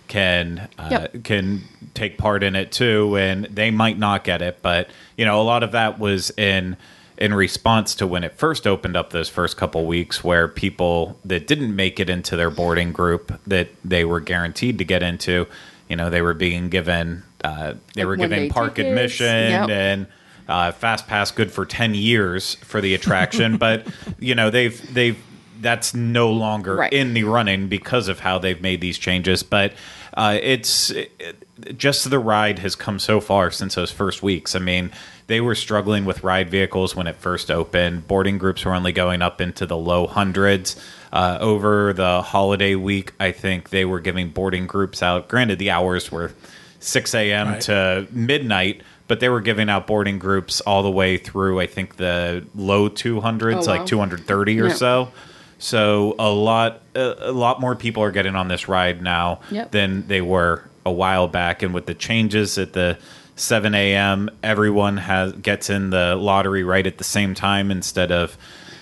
can 0.08 0.68
uh, 0.78 0.88
Yep. 1.14 1.24
can 1.24 1.62
take 1.94 2.18
part 2.18 2.44
in 2.44 2.56
it 2.56 2.72
too, 2.72 3.16
and 3.18 3.46
they 3.46 3.72
might 3.72 3.98
not 3.98 4.24
get 4.24 4.42
it. 4.42 4.60
But 4.62 4.90
you 5.18 5.24
know, 5.26 5.40
a 5.42 5.44
lot 5.44 5.64
of 5.64 5.72
that 5.72 6.00
was 6.00 6.32
in 6.32 6.76
in 7.18 7.34
response 7.34 7.94
to 7.96 8.08
when 8.08 8.24
it 8.24 8.34
first 8.38 8.66
opened 8.66 8.96
up 8.98 9.12
those 9.12 9.30
first 9.30 9.56
couple 9.58 9.86
weeks 9.86 10.24
where 10.24 10.48
people 10.48 11.18
that 11.24 11.46
didn't 11.48 11.76
make 11.76 12.00
it 12.00 12.10
into 12.10 12.36
their 12.36 12.50
boarding 12.50 12.92
group 12.92 13.40
that 13.46 13.70
they 13.86 14.04
were 14.04 14.20
guaranteed 14.20 14.78
to 14.80 14.84
get 14.84 15.04
into 15.04 15.46
you 15.90 15.96
know 15.96 16.10
they 16.10 16.22
were 16.22 16.34
being 16.34 16.70
given 16.70 17.24
uh, 17.44 17.74
they 17.94 18.02
Like 18.04 18.08
were 18.08 18.16
given 18.16 18.50
park 18.50 18.76
tickets, 18.76 18.90
admission 18.90 19.52
yep. 19.52 19.70
and 19.70 20.08
uh, 20.48 20.72
fast 20.72 21.08
pass 21.08 21.30
good 21.32 21.52
for 21.52 21.66
10 21.66 21.94
years 21.94 22.56
for 22.56 22.82
the 22.82 22.94
attraction 22.96 23.58
but 23.66 23.88
you 24.20 24.34
know 24.36 24.50
they've 24.50 24.94
they've 24.94 25.18
that's 25.62 25.94
no 25.94 26.30
longer 26.32 26.76
Right. 26.76 26.92
in 26.92 27.14
the 27.14 27.24
running 27.24 27.70
because 27.70 28.10
of 28.10 28.20
how 28.20 28.38
they've 28.40 28.62
made 28.62 28.82
these 28.82 28.98
changes 28.98 29.44
but 29.44 29.74
uh, 30.16 30.38
it's 30.42 30.90
it, 30.92 31.78
just 31.78 32.10
the 32.10 32.20
ride 32.20 32.60
has 32.60 32.76
come 32.76 33.00
so 33.00 33.22
far 33.22 33.50
since 33.52 33.76
those 33.76 33.92
first 33.92 34.22
weeks 34.24 34.56
i 34.56 34.60
mean 34.60 34.92
they 35.28 35.40
were 35.42 35.56
struggling 35.56 36.06
with 36.06 36.24
ride 36.24 36.50
vehicles 36.50 36.96
when 36.96 37.08
it 37.08 37.16
first 37.16 37.50
opened 37.52 38.08
boarding 38.08 38.38
groups 38.38 38.66
were 38.66 38.74
only 38.74 38.92
going 38.92 39.22
up 39.22 39.40
into 39.42 39.66
the 39.66 39.78
low 39.78 40.06
hundreds 40.08 40.76
uh, 41.12 41.38
over 41.40 41.94
the 41.94 42.22
holiday 42.22 42.76
week 42.76 43.14
i 43.20 43.32
think 43.32 43.70
they 43.70 43.86
were 43.86 44.00
giving 44.00 44.30
boarding 44.30 44.68
groups 44.68 45.02
out 45.04 45.28
granted 45.28 45.60
the 45.60 45.70
hours 45.72 46.12
were 46.12 46.32
6 46.80 47.16
a.m. 47.16 47.48
Right. 47.48 47.62
to 47.62 48.08
midnight, 48.12 48.82
but 49.08 49.22
they 49.22 49.30
were 49.30 49.40
giving 49.40 49.70
out 49.70 49.88
boarding 49.88 50.20
groups 50.20 50.60
all 50.60 50.84
the 50.84 50.92
way 50.92 51.16
through, 51.16 51.62
I 51.62 51.66
think, 51.66 51.96
the 51.96 52.46
low 52.54 52.90
200s, 52.90 53.66
Oh, 53.66 53.72
like 53.72 53.86
230 53.86 54.60
or 54.60 54.68
Yeah. 54.68 54.74
so. 54.74 55.12
So 55.60 56.14
a 56.20 56.30
lot, 56.30 56.82
a, 56.94 57.30
a 57.30 57.32
lot 57.32 57.62
more 57.62 57.74
people 57.78 58.04
are 58.04 58.12
getting 58.12 58.36
on 58.36 58.50
this 58.50 58.68
ride 58.68 59.02
now 59.02 59.40
Yep. 59.50 59.72
than 59.72 60.08
they 60.10 60.20
were 60.20 60.66
a 60.86 60.92
while 60.92 61.30
back. 61.30 61.64
And 61.64 61.74
with 61.74 61.86
the 61.86 61.94
changes 61.94 62.58
at 62.58 62.74
the 62.74 62.98
7 63.36 63.74
a.m., 63.74 64.30
everyone 64.44 64.98
has 64.98 65.34
gets 65.34 65.70
in 65.70 65.90
the 65.90 66.16
lottery 66.16 66.64
right 66.64 66.86
at 66.86 66.98
the 66.98 67.04
same 67.04 67.34
time 67.34 67.72
instead 67.72 68.12
of 68.12 68.38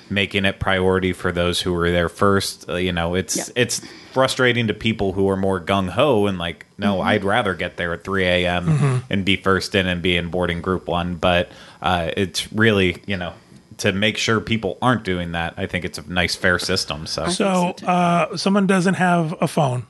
making 0.09 0.43
it 0.43 0.59
priority 0.59 1.13
for 1.13 1.31
those 1.31 1.61
who 1.61 1.71
were 1.71 1.89
there 1.89 2.09
first. 2.09 2.69
Uh, 2.69 2.75
you 2.75 2.91
know, 2.91 3.15
it's 3.15 3.37
Yeah. 3.37 3.43
it's 3.55 3.81
frustrating 4.11 4.67
to 4.67 4.73
people 4.73 5.13
who 5.13 5.29
are 5.29 5.37
more 5.37 5.61
gung 5.61 5.87
ho 5.89 6.27
and 6.27 6.37
like, 6.37 6.65
no, 6.77 6.97
Mm-hmm. 6.97 7.07
I'd 7.07 7.23
rather 7.23 7.53
get 7.53 7.77
there 7.77 7.93
at 7.93 8.03
3 8.03 8.25
a.m. 8.25 9.03
and 9.09 9.23
be 9.23 9.37
first 9.37 9.73
in 9.73 9.87
and 9.87 10.01
be 10.01 10.17
in 10.17 10.27
boarding 10.29 10.61
group 10.61 10.85
one. 10.87 11.15
But 11.15 11.49
uh, 11.81 12.11
it's 12.17 12.51
really, 12.51 13.01
you 13.07 13.15
know, 13.15 13.31
to 13.77 13.93
make 13.93 14.17
sure 14.17 14.41
people 14.41 14.77
aren't 14.81 15.05
doing 15.05 15.31
that. 15.31 15.53
I 15.55 15.65
think 15.65 15.85
it's 15.85 15.97
a 15.97 16.03
nice, 16.11 16.35
fair 16.35 16.59
system. 16.59 17.07
So, 17.07 17.29
So, 17.29 17.69
uh, 17.87 18.35
someone 18.35 18.67
doesn't 18.67 18.95
have 18.95 19.33
a 19.41 19.47
phone. 19.47 19.85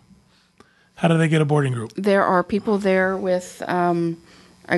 How 0.95 1.07
do 1.07 1.17
they 1.17 1.27
get 1.27 1.41
a 1.41 1.45
boarding 1.45 1.73
group? 1.73 1.93
there 1.95 2.23
are 2.23 2.43
people 2.43 2.77
there 2.77 3.17
with 3.17 3.63
um, 3.67 4.17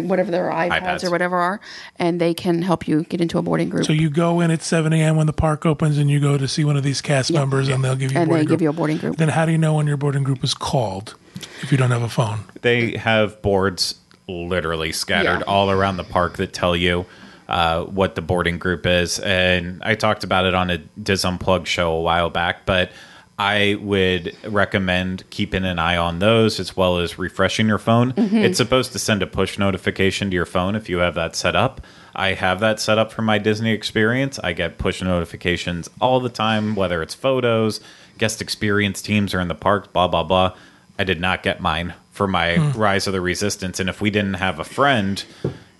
whatever 0.01 0.31
their 0.31 0.49
iPads, 0.49 0.81
iPads. 0.81 1.03
or 1.03 1.11
whatever 1.11 1.37
are, 1.37 1.59
and 1.97 2.19
they 2.19 2.33
can 2.33 2.61
help 2.61 2.87
you 2.87 3.03
get 3.03 3.21
into 3.21 3.37
a 3.37 3.41
boarding 3.41 3.69
group. 3.69 3.85
So 3.85 3.93
you 3.93 4.09
go 4.09 4.39
in 4.39 4.51
at 4.51 4.61
7 4.61 4.91
a.m. 4.93 5.15
when 5.15 5.27
the 5.27 5.33
park 5.33 5.65
opens, 5.65 5.97
and 5.97 6.09
you 6.09 6.19
go 6.19 6.37
to 6.37 6.47
see 6.47 6.63
one 6.65 6.77
of 6.77 6.83
these 6.83 7.01
cast 7.01 7.31
members, 7.31 7.67
and 7.69 7.83
they'll 7.83 7.95
give 7.95 8.11
you 8.11 8.17
a 8.17 8.21
and 8.21 8.29
boarding 8.29 8.45
they 8.45 8.47
group. 8.47 8.59
give 8.59 8.61
you 8.63 8.69
a 8.69 8.73
boarding 8.73 8.97
group. 8.97 9.17
then 9.17 9.29
how 9.29 9.45
do 9.45 9.51
you 9.51 9.57
know 9.57 9.75
when 9.75 9.87
your 9.87 9.97
boarding 9.97 10.23
group 10.23 10.43
is 10.43 10.53
called 10.53 11.15
if 11.61 11.71
you 11.71 11.77
don't 11.77 11.91
have 11.91 12.01
a 12.03 12.09
phone? 12.09 12.39
they 12.61 12.97
have 12.97 13.41
boards 13.41 13.95
literally 14.27 14.91
scattered 14.91 15.39
Yeah. 15.39 15.53
all 15.53 15.69
around 15.69 15.97
the 15.97 16.03
park 16.05 16.37
that 16.37 16.53
tell 16.53 16.75
you 16.75 17.05
uh, 17.49 17.83
what 17.83 18.15
the 18.15 18.21
boarding 18.21 18.57
group 18.57 18.85
is. 18.85 19.19
And 19.19 19.81
I 19.83 19.95
talked 19.95 20.23
about 20.23 20.45
it 20.45 20.53
on 20.55 20.69
a 20.69 20.77
DIS 20.77 21.25
Unplugged 21.25 21.67
show 21.67 21.91
a 21.91 22.01
while 22.01 22.29
back, 22.29 22.65
but 22.65 22.91
I 23.37 23.77
would 23.81 24.35
recommend 24.43 25.27
keeping 25.31 25.65
an 25.65 25.79
eye 25.79 25.97
on 25.97 26.19
those 26.19 26.59
as 26.59 26.77
well 26.77 26.99
as 26.99 27.17
refreshing 27.17 27.67
your 27.67 27.79
phone. 27.79 28.13
Mm-hmm. 28.13 28.37
It's 28.37 28.57
supposed 28.57 28.91
to 28.91 28.99
send 28.99 29.23
a 29.23 29.27
push 29.27 29.57
notification 29.57 30.29
to 30.29 30.35
your 30.35 30.45
phone 30.45 30.75
if 30.75 30.87
you 30.87 30.99
have 30.99 31.15
that 31.15 31.35
set 31.35 31.55
up. 31.55 31.81
I 32.15 32.33
have 32.33 32.59
that 32.59 32.79
set 32.79 32.99
up 32.99 33.11
for 33.11 33.23
my 33.23 33.39
Disney 33.39 33.71
experience. 33.71 34.39
I 34.43 34.53
get 34.53 34.77
push 34.77 35.01
notifications 35.01 35.89
all 35.99 36.19
the 36.19 36.29
time, 36.29 36.75
whether 36.75 37.01
it's 37.01 37.15
photos, 37.15 37.79
guest 38.19 38.39
experience 38.39 39.01
teams 39.01 39.33
are 39.33 39.39
in 39.39 39.47
the 39.47 39.55
park, 39.55 39.91
blah, 39.93 40.07
blah, 40.07 40.23
blah. 40.23 40.55
I 40.99 41.03
did 41.03 41.19
not 41.19 41.41
get 41.41 41.59
mine 41.59 41.95
for 42.11 42.27
my 42.27 42.57
hmm. 42.57 42.79
Rise 42.79 43.07
of 43.07 43.13
the 43.13 43.21
Resistance. 43.21 43.79
And 43.79 43.89
if 43.89 43.99
we 43.99 44.11
didn't 44.11 44.35
have 44.35 44.59
a 44.59 44.63
friend 44.63 45.23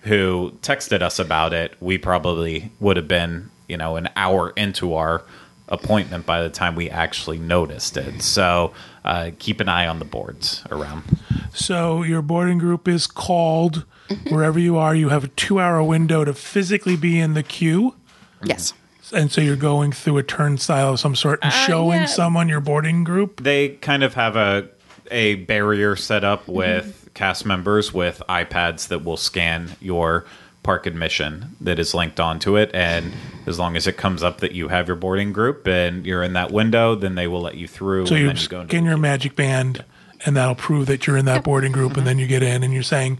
who 0.02 0.58
texted 0.60 1.02
us 1.02 1.20
about 1.20 1.52
it, 1.52 1.76
we 1.80 1.98
probably 1.98 2.72
would 2.80 2.96
have 2.96 3.06
been, 3.06 3.50
you 3.68 3.76
know, 3.76 3.94
an 3.94 4.08
hour 4.16 4.50
into 4.56 4.94
our 4.94 5.22
appointment 5.68 6.26
by 6.26 6.42
the 6.42 6.50
time 6.50 6.74
we 6.74 6.90
actually 6.90 7.38
noticed 7.38 7.96
it. 7.96 8.22
So 8.22 8.72
uh, 9.04 9.30
keep 9.38 9.60
an 9.60 9.68
eye 9.68 9.86
on 9.86 9.98
the 9.98 10.04
boards 10.04 10.62
around. 10.70 11.18
So 11.52 12.02
your 12.02 12.22
boarding 12.22 12.58
group 12.58 12.88
is 12.88 13.06
called 13.06 13.84
wherever 14.28 14.58
you 14.58 14.76
are. 14.76 14.94
You 14.94 15.08
have 15.08 15.24
a 15.24 15.28
two-hour 15.28 15.82
window 15.82 16.24
to 16.24 16.34
physically 16.34 16.96
be 16.96 17.18
in 17.18 17.34
the 17.34 17.42
queue, 17.42 17.94
yes. 18.42 18.74
and 19.12 19.30
so 19.32 19.40
you're 19.40 19.56
going 19.56 19.92
through 19.92 20.18
a 20.18 20.22
turnstile 20.22 20.94
of 20.94 21.00
some 21.00 21.14
sort 21.14 21.38
and 21.42 21.52
showing 21.52 22.00
yeah. 22.00 22.06
someone 22.06 22.48
your 22.48 22.60
boarding 22.60 23.04
group. 23.04 23.42
They 23.42 23.70
kind 23.70 24.02
of 24.02 24.14
have 24.14 24.36
a 24.36 24.68
a 25.10 25.36
barrier 25.36 25.96
set 25.96 26.24
up 26.24 26.48
with 26.48 27.08
cast 27.14 27.46
members 27.46 27.92
with 27.92 28.22
iPads 28.28 28.88
that 28.88 29.04
will 29.04 29.16
scan 29.16 29.76
your 29.80 30.24
park 30.64 30.86
admission 30.86 31.54
that 31.60 31.78
is 31.78 31.94
linked 31.94 32.18
onto 32.18 32.56
it 32.56 32.70
and 32.74 33.12
as 33.46 33.58
long 33.58 33.76
as 33.76 33.86
it 33.86 33.96
comes 33.96 34.22
up 34.22 34.38
that 34.38 34.52
you 34.52 34.68
have 34.68 34.88
your 34.88 34.96
boarding 34.96 35.32
group 35.32 35.66
and 35.68 36.04
you're 36.04 36.22
in 36.22 36.32
that 36.32 36.50
window 36.50 36.96
then 36.96 37.14
they 37.14 37.28
will 37.28 37.42
let 37.42 37.54
you 37.54 37.68
through 37.68 38.06
So 38.06 38.14
and 38.14 38.22
you 38.22 38.26
then 38.26 38.36
you 38.36 38.48
go 38.48 38.60
into 38.62 38.82
your 38.82 38.96
magic 38.96 39.36
band, 39.36 39.84
and 40.24 40.36
that'll 40.36 40.54
prove 40.54 40.86
that 40.86 41.06
you're 41.06 41.16
in 41.16 41.26
that 41.26 41.44
boarding 41.44 41.72
group, 41.72 41.96
and 41.96 42.06
then 42.06 42.18
you 42.18 42.26
get 42.26 42.42
in, 42.42 42.62
and 42.62 42.72
you're 42.72 42.82
saying. 42.82 43.18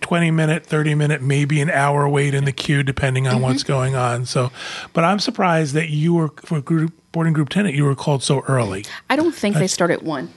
20 0.00 0.32
minute, 0.32 0.66
30 0.66 0.96
minute, 0.96 1.22
maybe 1.22 1.60
an 1.60 1.70
hour 1.70 2.08
wait 2.08 2.34
in 2.34 2.44
the 2.44 2.50
queue, 2.50 2.82
depending 2.82 3.28
on 3.28 3.34
mm-hmm. 3.34 3.44
what's 3.44 3.62
going 3.62 3.94
on. 3.94 4.26
So, 4.26 4.50
but 4.92 5.04
I'm 5.04 5.20
surprised 5.20 5.74
that 5.74 5.90
you 5.90 6.12
were, 6.12 6.30
for 6.44 6.60
group, 6.60 6.92
boarding 7.12 7.32
group 7.32 7.50
tenant, 7.50 7.76
you 7.76 7.84
were 7.84 7.94
called 7.94 8.20
so 8.20 8.40
early. 8.48 8.84
I 9.08 9.14
don't 9.14 9.32
think 9.32 9.54
they 9.54 9.68
start 9.68 9.92
at 9.92 10.02
one. 10.02 10.28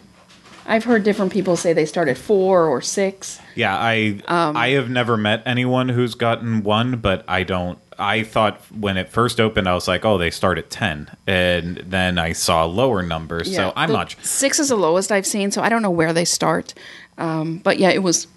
I've 0.65 0.84
heard 0.84 1.04
different 1.04 1.32
people 1.32 1.56
say 1.56 1.73
they 1.73 1.86
start 1.86 2.08
at 2.08 2.17
four 2.17 2.65
or 2.67 2.82
six. 2.82 3.39
Yeah, 3.56 3.75
I 3.78 4.21
Um, 4.28 4.58
I 4.58 4.69
have 4.69 4.89
never 4.89 5.15
met 5.17 5.43
anyone 5.45 5.89
who's 5.89 6.15
gotten 6.15 6.63
one, 6.63 6.97
but 6.97 7.23
I 7.28 7.43
don't. 7.43 7.78
I 7.97 8.23
thought 8.23 8.60
when 8.78 8.97
it 8.97 9.10
first 9.10 9.39
opened, 9.39 9.69
I 9.69 9.73
was 9.73 9.88
like, 9.88 10.04
oh, 10.04 10.17
they 10.17 10.32
start 10.32 10.58
at 10.58 10.69
ten, 10.69 11.10
and 11.28 11.78
then 11.78 12.17
I 12.17 12.34
saw 12.34 12.65
lower 12.65 13.01
numbers. 13.01 13.47
Yeah, 13.47 13.58
So 13.69 13.73
I'm 13.75 13.91
not. 13.91 14.15
Six 14.21 14.60
is 14.60 14.69
the 14.69 14.75
lowest 14.75 15.12
I've 15.12 15.25
seen, 15.28 15.51
so 15.51 15.62
I 15.62 15.69
don't 15.69 15.82
know 15.82 15.91
where 15.91 16.12
they 16.13 16.25
start. 16.25 16.73
Um, 17.17 17.60
but 17.60 17.80
yeah, 17.80 17.89
it 17.89 18.04
was. 18.04 18.28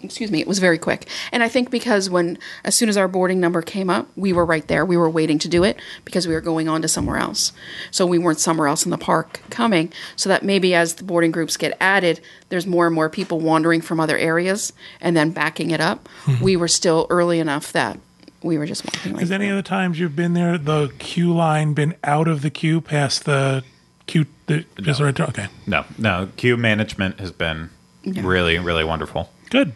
Excuse 0.00 0.30
me, 0.30 0.40
it 0.40 0.46
was 0.46 0.60
very 0.60 0.78
quick. 0.78 1.08
And 1.32 1.42
I 1.42 1.48
think 1.48 1.70
because 1.70 2.08
when, 2.08 2.38
as 2.64 2.76
soon 2.76 2.88
as 2.88 2.96
our 2.96 3.08
boarding 3.08 3.40
number 3.40 3.62
came 3.62 3.90
up, 3.90 4.06
we 4.14 4.32
were 4.32 4.44
right 4.44 4.66
there. 4.68 4.84
We 4.84 4.96
were 4.96 5.10
waiting 5.10 5.38
to 5.40 5.48
do 5.48 5.64
it 5.64 5.76
because 6.04 6.28
we 6.28 6.34
were 6.34 6.40
going 6.40 6.68
on 6.68 6.82
to 6.82 6.88
somewhere 6.88 7.16
else. 7.16 7.52
So 7.90 8.06
we 8.06 8.18
weren't 8.18 8.38
somewhere 8.38 8.68
else 8.68 8.84
in 8.84 8.92
the 8.92 8.98
park 8.98 9.40
coming. 9.50 9.92
So 10.14 10.28
that 10.28 10.44
maybe 10.44 10.72
as 10.74 10.94
the 10.94 11.04
boarding 11.04 11.32
groups 11.32 11.56
get 11.56 11.76
added, 11.80 12.20
there's 12.48 12.66
more 12.66 12.86
and 12.86 12.94
more 12.94 13.10
people 13.10 13.40
wandering 13.40 13.80
from 13.80 13.98
other 13.98 14.16
areas 14.16 14.72
and 15.00 15.16
then 15.16 15.30
backing 15.30 15.72
it 15.72 15.80
up. 15.80 16.08
Hmm. 16.22 16.44
We 16.44 16.56
were 16.56 16.68
still 16.68 17.06
early 17.10 17.40
enough 17.40 17.72
that 17.72 17.98
we 18.42 18.56
were 18.56 18.66
just 18.66 18.84
walking 18.84 19.14
right 19.14 19.20
Has 19.20 19.32
any 19.32 19.48
of 19.48 19.56
the 19.56 19.62
times 19.64 19.98
you've 19.98 20.14
been 20.14 20.34
there, 20.34 20.56
the 20.58 20.92
queue 20.98 21.34
line 21.34 21.74
been 21.74 21.96
out 22.04 22.28
of 22.28 22.42
the 22.42 22.50
queue 22.50 22.80
past 22.80 23.24
the 23.24 23.64
queue? 24.06 24.26
The, 24.46 24.64
just 24.80 25.00
right 25.00 25.14
there? 25.14 25.26
Okay, 25.26 25.48
No, 25.66 25.84
no. 25.98 26.28
Queue 26.36 26.56
management 26.56 27.18
has 27.18 27.32
been 27.32 27.70
really, 28.04 28.58
really 28.58 28.84
wonderful. 28.84 29.30
good, 29.50 29.72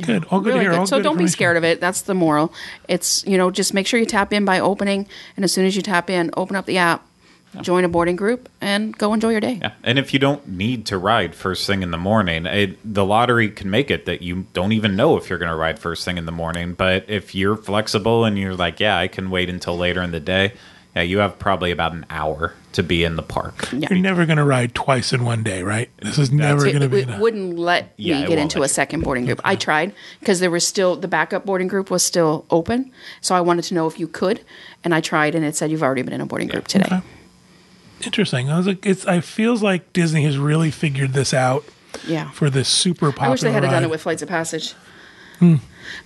good. 0.00 0.24
All 0.26 0.40
good 0.40 0.54
really 0.54 0.60
here. 0.60 0.70
good. 0.70 0.80
All 0.80 0.86
So 0.86 0.96
good 0.96 1.04
don't 1.04 1.18
be 1.18 1.26
scared 1.26 1.56
of 1.56 1.64
it. 1.64 1.80
That's 1.80 2.02
the 2.02 2.14
moral. 2.14 2.52
It's 2.88 3.24
you 3.26 3.38
know 3.38 3.50
just 3.50 3.74
make 3.74 3.86
sure 3.86 4.00
you 4.00 4.06
tap 4.06 4.32
in 4.32 4.44
by 4.44 4.60
opening, 4.60 5.06
and 5.36 5.44
as 5.44 5.52
soon 5.52 5.66
as 5.66 5.76
you 5.76 5.82
tap 5.82 6.10
in, 6.10 6.30
open 6.36 6.56
up 6.56 6.66
the 6.66 6.78
app, 6.78 7.06
join 7.60 7.84
a 7.84 7.88
boarding 7.88 8.16
group, 8.16 8.48
and 8.60 8.96
go 8.96 9.12
enjoy 9.12 9.30
your 9.30 9.40
day. 9.40 9.58
Yeah, 9.60 9.72
and 9.82 9.98
if 9.98 10.12
you 10.12 10.18
don't 10.18 10.46
need 10.48 10.86
to 10.86 10.98
ride 10.98 11.34
first 11.34 11.66
thing 11.66 11.82
in 11.82 11.90
the 11.90 11.98
morning, 11.98 12.46
it, 12.46 12.78
the 12.84 13.04
lottery 13.04 13.50
can 13.50 13.70
make 13.70 13.90
it 13.90 14.06
that 14.06 14.22
you 14.22 14.46
don't 14.52 14.72
even 14.72 14.96
know 14.96 15.16
if 15.16 15.28
you're 15.28 15.38
going 15.38 15.50
to 15.50 15.56
ride 15.56 15.78
first 15.78 16.04
thing 16.04 16.16
in 16.18 16.26
the 16.26 16.32
morning. 16.32 16.74
But 16.74 17.04
if 17.08 17.34
you're 17.34 17.56
flexible 17.56 18.24
and 18.24 18.38
you're 18.38 18.54
like, 18.54 18.80
yeah, 18.80 18.96
I 18.96 19.08
can 19.08 19.30
wait 19.30 19.50
until 19.50 19.76
later 19.76 20.02
in 20.02 20.12
the 20.12 20.20
day, 20.20 20.52
yeah, 20.94 21.02
you 21.02 21.18
have 21.18 21.38
probably 21.38 21.70
about 21.70 21.92
an 21.92 22.04
hour 22.10 22.54
to 22.72 22.82
be 22.82 23.02
in 23.04 23.16
the 23.16 23.22
park. 23.22 23.68
You're 23.72 23.98
never 23.98 24.26
going 24.26 24.38
to 24.38 24.44
ride 24.44 24.74
twice 24.74 25.12
in 25.12 25.24
one 25.24 25.42
day, 25.42 25.62
right? 25.62 25.90
This 26.02 26.18
is 26.18 26.30
never 26.30 26.64
going 26.64 26.80
to 26.80 26.88
be 26.88 27.00
it 27.00 27.08
enough. 27.08 27.20
wouldn't 27.20 27.58
let 27.58 27.92
Yeah, 27.96 28.18
me 28.18 28.24
it 28.24 28.28
get 28.28 28.38
into 28.38 28.62
a 28.62 28.68
second 28.68 29.02
boarding 29.02 29.26
group. 29.26 29.40
I 29.44 29.56
tried 29.56 29.92
because 30.20 30.40
there 30.40 30.50
was 30.50 30.66
still 30.66 30.96
the 30.96 31.08
backup 31.08 31.44
boarding 31.46 31.68
group 31.68 31.90
was 31.90 32.02
still 32.02 32.44
open, 32.50 32.90
so 33.20 33.34
I 33.34 33.40
wanted 33.40 33.62
to 33.64 33.74
know 33.74 33.86
if 33.86 33.98
you 34.00 34.06
could, 34.08 34.40
and 34.84 34.94
I 34.94 35.00
tried, 35.00 35.34
and 35.34 35.44
it 35.44 35.56
said 35.56 35.70
you've 35.70 35.82
already 35.82 36.02
been 36.02 36.14
in 36.14 36.20
a 36.20 36.26
boarding 36.26 36.48
group 36.48 36.66
today. 36.68 36.84
Okay. 36.86 37.00
Interesting. 38.04 38.48
I 38.50 38.56
was 38.56 38.66
like, 38.66 38.86
it's. 38.86 39.04
I 39.06 39.20
feels 39.20 39.62
like 39.62 39.92
Disney 39.92 40.24
has 40.24 40.38
really 40.38 40.70
figured 40.70 41.12
this 41.12 41.34
out 41.34 41.64
Yeah. 42.06 42.30
for 42.30 42.48
this 42.48 42.68
super 42.68 43.10
popular. 43.10 43.26
I 43.26 43.30
wish 43.30 43.40
they 43.42 43.52
had 43.52 43.62
done 43.62 43.82
it 43.84 43.90
with 43.90 44.00
Flights 44.00 44.22
of 44.22 44.28
Passage. 44.28 44.74
Hmm. 45.40 45.56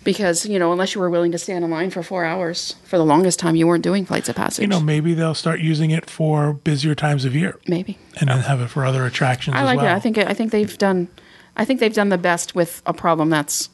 Because 0.02 0.46
you 0.46 0.58
know, 0.58 0.72
unless 0.72 0.94
you 0.94 1.00
were 1.00 1.10
willing 1.10 1.32
to 1.32 1.38
stand 1.38 1.64
in 1.64 1.70
line 1.70 1.90
for 1.90 2.02
four 2.02 2.24
hours 2.24 2.76
for 2.84 2.96
the 2.96 3.04
longest 3.04 3.38
time, 3.38 3.54
you 3.54 3.66
weren't 3.66 3.84
doing 3.84 4.06
Flights 4.06 4.28
of 4.28 4.36
Passage. 4.36 4.62
You 4.62 4.68
know, 4.68 4.80
maybe 4.80 5.12
they'll 5.12 5.34
start 5.34 5.60
using 5.60 5.90
it 5.90 6.08
for 6.08 6.54
busier 6.54 6.94
times 6.94 7.24
of 7.26 7.34
year, 7.34 7.58
maybe. 7.68 7.98
and 8.18 8.30
then 8.30 8.38
have 8.38 8.60
it 8.60 8.68
for 8.68 8.86
other 8.86 9.04
attractions. 9.04 9.56
I 9.56 9.60
as 9.60 9.66
like 9.66 9.76
well. 9.78 9.86
it. 9.86 9.96
I 9.96 10.00
think 10.00 10.16
I 10.16 10.32
think 10.32 10.52
they've 10.52 10.78
done 10.78 11.08
I 11.56 11.64
think 11.64 11.80
they've 11.80 11.94
done 11.94 12.08
the 12.08 12.18
best 12.18 12.54
with 12.54 12.80
a 12.86 12.94
problem 12.94 13.28
that's 13.28 13.68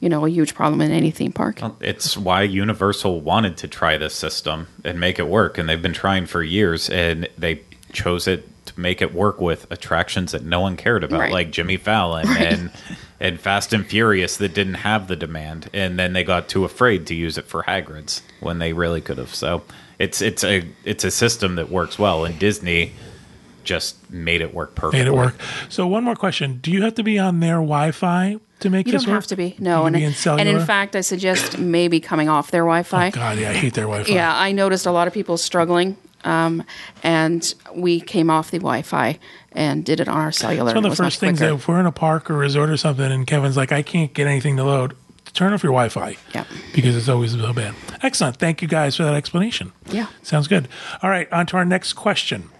you 0.00 0.10
know, 0.10 0.26
a 0.26 0.28
huge 0.28 0.54
problem 0.54 0.82
in 0.82 0.90
any 0.90 1.10
theme 1.10 1.32
park. 1.32 1.62
It's 1.80 2.14
why 2.14 2.42
Universal 2.42 3.22
wanted 3.22 3.56
to 3.58 3.68
try 3.68 3.96
this 3.96 4.14
system 4.14 4.66
and 4.84 5.00
make 5.00 5.18
it 5.18 5.28
work, 5.28 5.56
and 5.56 5.66
they've 5.66 5.80
been 5.80 5.94
trying 5.94 6.26
for 6.26 6.42
years, 6.42 6.90
and 6.90 7.26
they 7.38 7.62
chose 7.90 8.28
it 8.28 8.46
to 8.74 8.80
make 8.80 9.00
it 9.02 9.14
work 9.14 9.40
with 9.40 9.70
attractions 9.70 10.32
that 10.32 10.44
no 10.44 10.60
one 10.60 10.76
cared 10.76 11.04
about, 11.04 11.20
Right. 11.20 11.32
like 11.32 11.50
Jimmy 11.50 11.76
Fallon 11.76 12.26
and 12.36 12.70
and 13.20 13.40
Fast 13.40 13.72
and 13.72 13.86
Furious 13.86 14.36
that 14.38 14.52
didn't 14.54 14.74
have 14.74 15.08
the 15.08 15.16
demand, 15.16 15.70
and 15.72 15.98
then 15.98 16.12
they 16.12 16.24
got 16.24 16.48
too 16.48 16.64
afraid 16.64 17.06
to 17.06 17.14
use 17.14 17.38
it 17.38 17.46
for 17.46 17.62
Hagrid's 17.62 18.22
when 18.40 18.58
they 18.58 18.72
really 18.72 19.00
could 19.00 19.18
have. 19.18 19.34
So 19.34 19.62
it's 19.98 20.20
it's 20.20 20.44
a 20.44 20.64
it's 20.84 21.04
a 21.04 21.10
system 21.10 21.54
that 21.56 21.70
works 21.70 21.98
well, 21.98 22.24
and 22.24 22.38
Disney 22.38 22.92
just 23.62 24.10
made 24.10 24.42
it 24.42 24.52
work 24.52 24.74
perfectly. 24.74 25.00
Made 25.00 25.06
it 25.08 25.16
work. 25.16 25.36
So 25.68 25.86
one 25.86 26.04
more 26.04 26.16
question: 26.16 26.58
Do 26.62 26.70
you 26.70 26.82
have 26.82 26.94
to 26.96 27.02
be 27.02 27.18
on 27.18 27.40
their 27.40 27.56
Wi-Fi 27.56 28.38
to 28.60 28.70
make 28.70 28.86
You 28.86 28.92
this 28.92 29.04
don't 29.04 29.12
work? 29.12 29.22
have 29.22 29.26
to 29.28 29.36
be. 29.36 29.56
No, 29.58 29.86
and, 29.86 29.94
be 29.96 30.04
in 30.04 30.14
and 30.26 30.48
in 30.48 30.60
fact, 30.60 30.94
I 30.96 31.00
suggest 31.00 31.58
maybe 31.58 32.00
coming 32.00 32.28
off 32.28 32.50
their 32.50 32.62
Wi-Fi. 32.62 33.08
Oh, 33.08 33.10
God, 33.10 33.38
yeah, 33.38 33.50
I 33.50 33.54
hate 33.54 33.74
their 33.74 33.84
Wi-Fi. 33.84 34.12
Yeah, 34.12 34.36
I 34.36 34.52
noticed 34.52 34.84
a 34.86 34.90
lot 34.90 35.06
of 35.08 35.14
people 35.14 35.36
struggling, 35.38 35.96
um, 36.24 36.64
and 37.02 37.54
we 37.74 38.00
came 38.00 38.30
off 38.30 38.50
the 38.50 38.58
Wi-Fi 38.58 39.18
and 39.52 39.84
did 39.84 40.00
it 40.00 40.08
on 40.08 40.16
our 40.16 40.32
cellular. 40.32 40.70
It's 40.70 40.74
one 40.74 40.84
of 40.84 40.90
the 40.90 40.96
first 40.96 41.20
things 41.20 41.38
that 41.38 41.52
if 41.52 41.68
we're 41.68 41.80
in 41.80 41.86
a 41.86 41.92
park 41.92 42.30
or 42.30 42.34
resort 42.34 42.70
or 42.70 42.76
something, 42.76 43.10
and 43.10 43.26
Kevin's 43.26 43.56
like, 43.56 43.72
I 43.72 43.82
can't 43.82 44.12
get 44.12 44.26
anything 44.26 44.56
to 44.56 44.64
load. 44.64 44.96
Turn 45.32 45.52
off 45.52 45.64
your 45.64 45.72
Wi-Fi. 45.72 46.16
Yeah. 46.32 46.44
Because 46.74 46.96
it's 46.96 47.08
always 47.08 47.32
so 47.32 47.52
bad. 47.52 47.74
Excellent. 48.02 48.36
Thank 48.36 48.62
you 48.62 48.68
guys 48.68 48.96
for 48.96 49.02
that 49.02 49.14
explanation. 49.14 49.72
Yeah. 49.86 50.06
Sounds 50.22 50.46
good. 50.46 50.68
All 51.02 51.10
right, 51.10 51.30
on 51.32 51.46
to 51.46 51.56
our 51.56 51.64
next 51.64 51.94
question. 51.94 52.50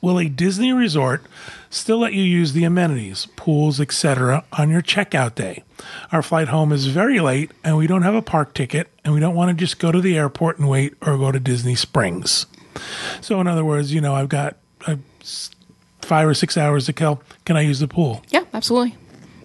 Will 0.00 0.18
a 0.18 0.28
Disney 0.28 0.72
resort 0.72 1.22
still 1.70 1.98
let 1.98 2.12
you 2.12 2.22
use 2.22 2.52
the 2.52 2.64
amenities, 2.64 3.26
pools, 3.36 3.80
etc., 3.80 4.44
on 4.52 4.70
your 4.70 4.82
checkout 4.82 5.34
day? 5.34 5.64
Our 6.12 6.22
flight 6.22 6.48
home 6.48 6.72
is 6.72 6.86
very 6.86 7.18
late, 7.18 7.50
and 7.64 7.76
we 7.76 7.86
don't 7.86 8.02
have 8.02 8.14
a 8.14 8.22
park 8.22 8.54
ticket, 8.54 8.88
and 9.04 9.14
we 9.14 9.20
don't 9.20 9.34
want 9.34 9.50
to 9.50 9.64
just 9.64 9.78
go 9.78 9.90
to 9.90 10.00
the 10.00 10.16
airport 10.16 10.58
and 10.58 10.68
wait 10.68 10.94
or 11.00 11.16
go 11.18 11.32
to 11.32 11.40
Disney 11.40 11.74
Springs. 11.74 12.46
So, 13.20 13.40
in 13.40 13.46
other 13.46 13.64
words, 13.64 13.92
you 13.92 14.00
know, 14.00 14.14
I've 14.14 14.28
got 14.28 14.56
uh, 14.86 14.96
five 16.02 16.28
or 16.28 16.34
six 16.34 16.56
hours 16.56 16.86
to 16.86 16.92
kill. 16.92 17.22
Can 17.44 17.56
I 17.56 17.62
use 17.62 17.80
the 17.80 17.88
pool? 17.88 18.22
Yeah, 18.30 18.44
absolutely. 18.54 18.96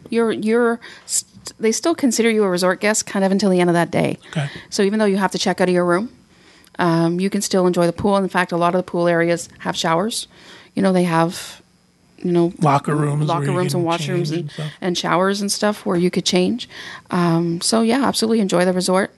You're 0.09 0.31
you're. 0.31 0.79
St- 1.05 1.29
they 1.59 1.71
still 1.71 1.95
consider 1.95 2.29
you 2.29 2.43
a 2.43 2.49
resort 2.49 2.79
guest 2.79 3.05
kind 3.07 3.25
of 3.25 3.31
until 3.31 3.49
the 3.49 3.59
end 3.59 3.69
of 3.69 3.73
that 3.73 3.89
day. 3.91 4.19
Okay. 4.29 4.47
So 4.69 4.83
even 4.83 4.99
though 4.99 5.05
you 5.05 5.17
have 5.17 5.31
to 5.31 5.39
check 5.39 5.59
out 5.59 5.67
of 5.67 5.73
your 5.73 5.85
room, 5.85 6.15
um, 6.79 7.19
you 7.19 7.29
can 7.29 7.41
still 7.41 7.65
enjoy 7.67 7.87
the 7.87 7.93
pool. 7.93 8.15
In 8.17 8.29
fact, 8.29 8.51
a 8.51 8.57
lot 8.57 8.75
of 8.75 8.79
the 8.79 8.83
pool 8.89 9.07
areas 9.07 9.49
have 9.59 9.75
showers. 9.75 10.27
You 10.75 10.81
know, 10.81 10.93
they 10.93 11.03
have, 11.03 11.61
you 12.19 12.31
know, 12.31 12.53
Locker 12.59 12.95
rooms, 12.95 13.25
locker 13.27 13.51
rooms 13.51 13.73
and 13.73 13.85
washrooms 13.85 14.31
and, 14.31 14.51
and 14.57 14.71
and 14.81 14.97
showers 14.97 15.41
and 15.41 15.51
stuff 15.51 15.85
where 15.85 15.97
you 15.97 16.11
could 16.11 16.25
change. 16.25 16.69
Um, 17.09 17.59
so 17.61 17.81
yeah, 17.81 18.05
absolutely 18.05 18.39
enjoy 18.39 18.63
the 18.65 18.73
resort. 18.73 19.13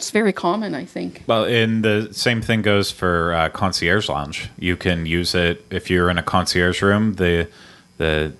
It's 0.00 0.10
very 0.12 0.32
common, 0.32 0.74
I 0.74 0.86
think. 0.86 1.24
Well, 1.26 1.44
and 1.44 1.84
the 1.84 2.08
same 2.12 2.40
thing 2.40 2.62
goes 2.62 2.90
for 2.90 3.34
uh, 3.34 3.50
concierge 3.50 4.08
lounge. 4.08 4.48
You 4.58 4.74
can 4.74 5.04
use 5.04 5.34
it 5.34 5.62
if 5.68 5.90
you're 5.90 6.08
in 6.08 6.16
a 6.16 6.22
concierge 6.22 6.80
room. 6.80 7.16
The 7.16 7.48
the 7.98 8.32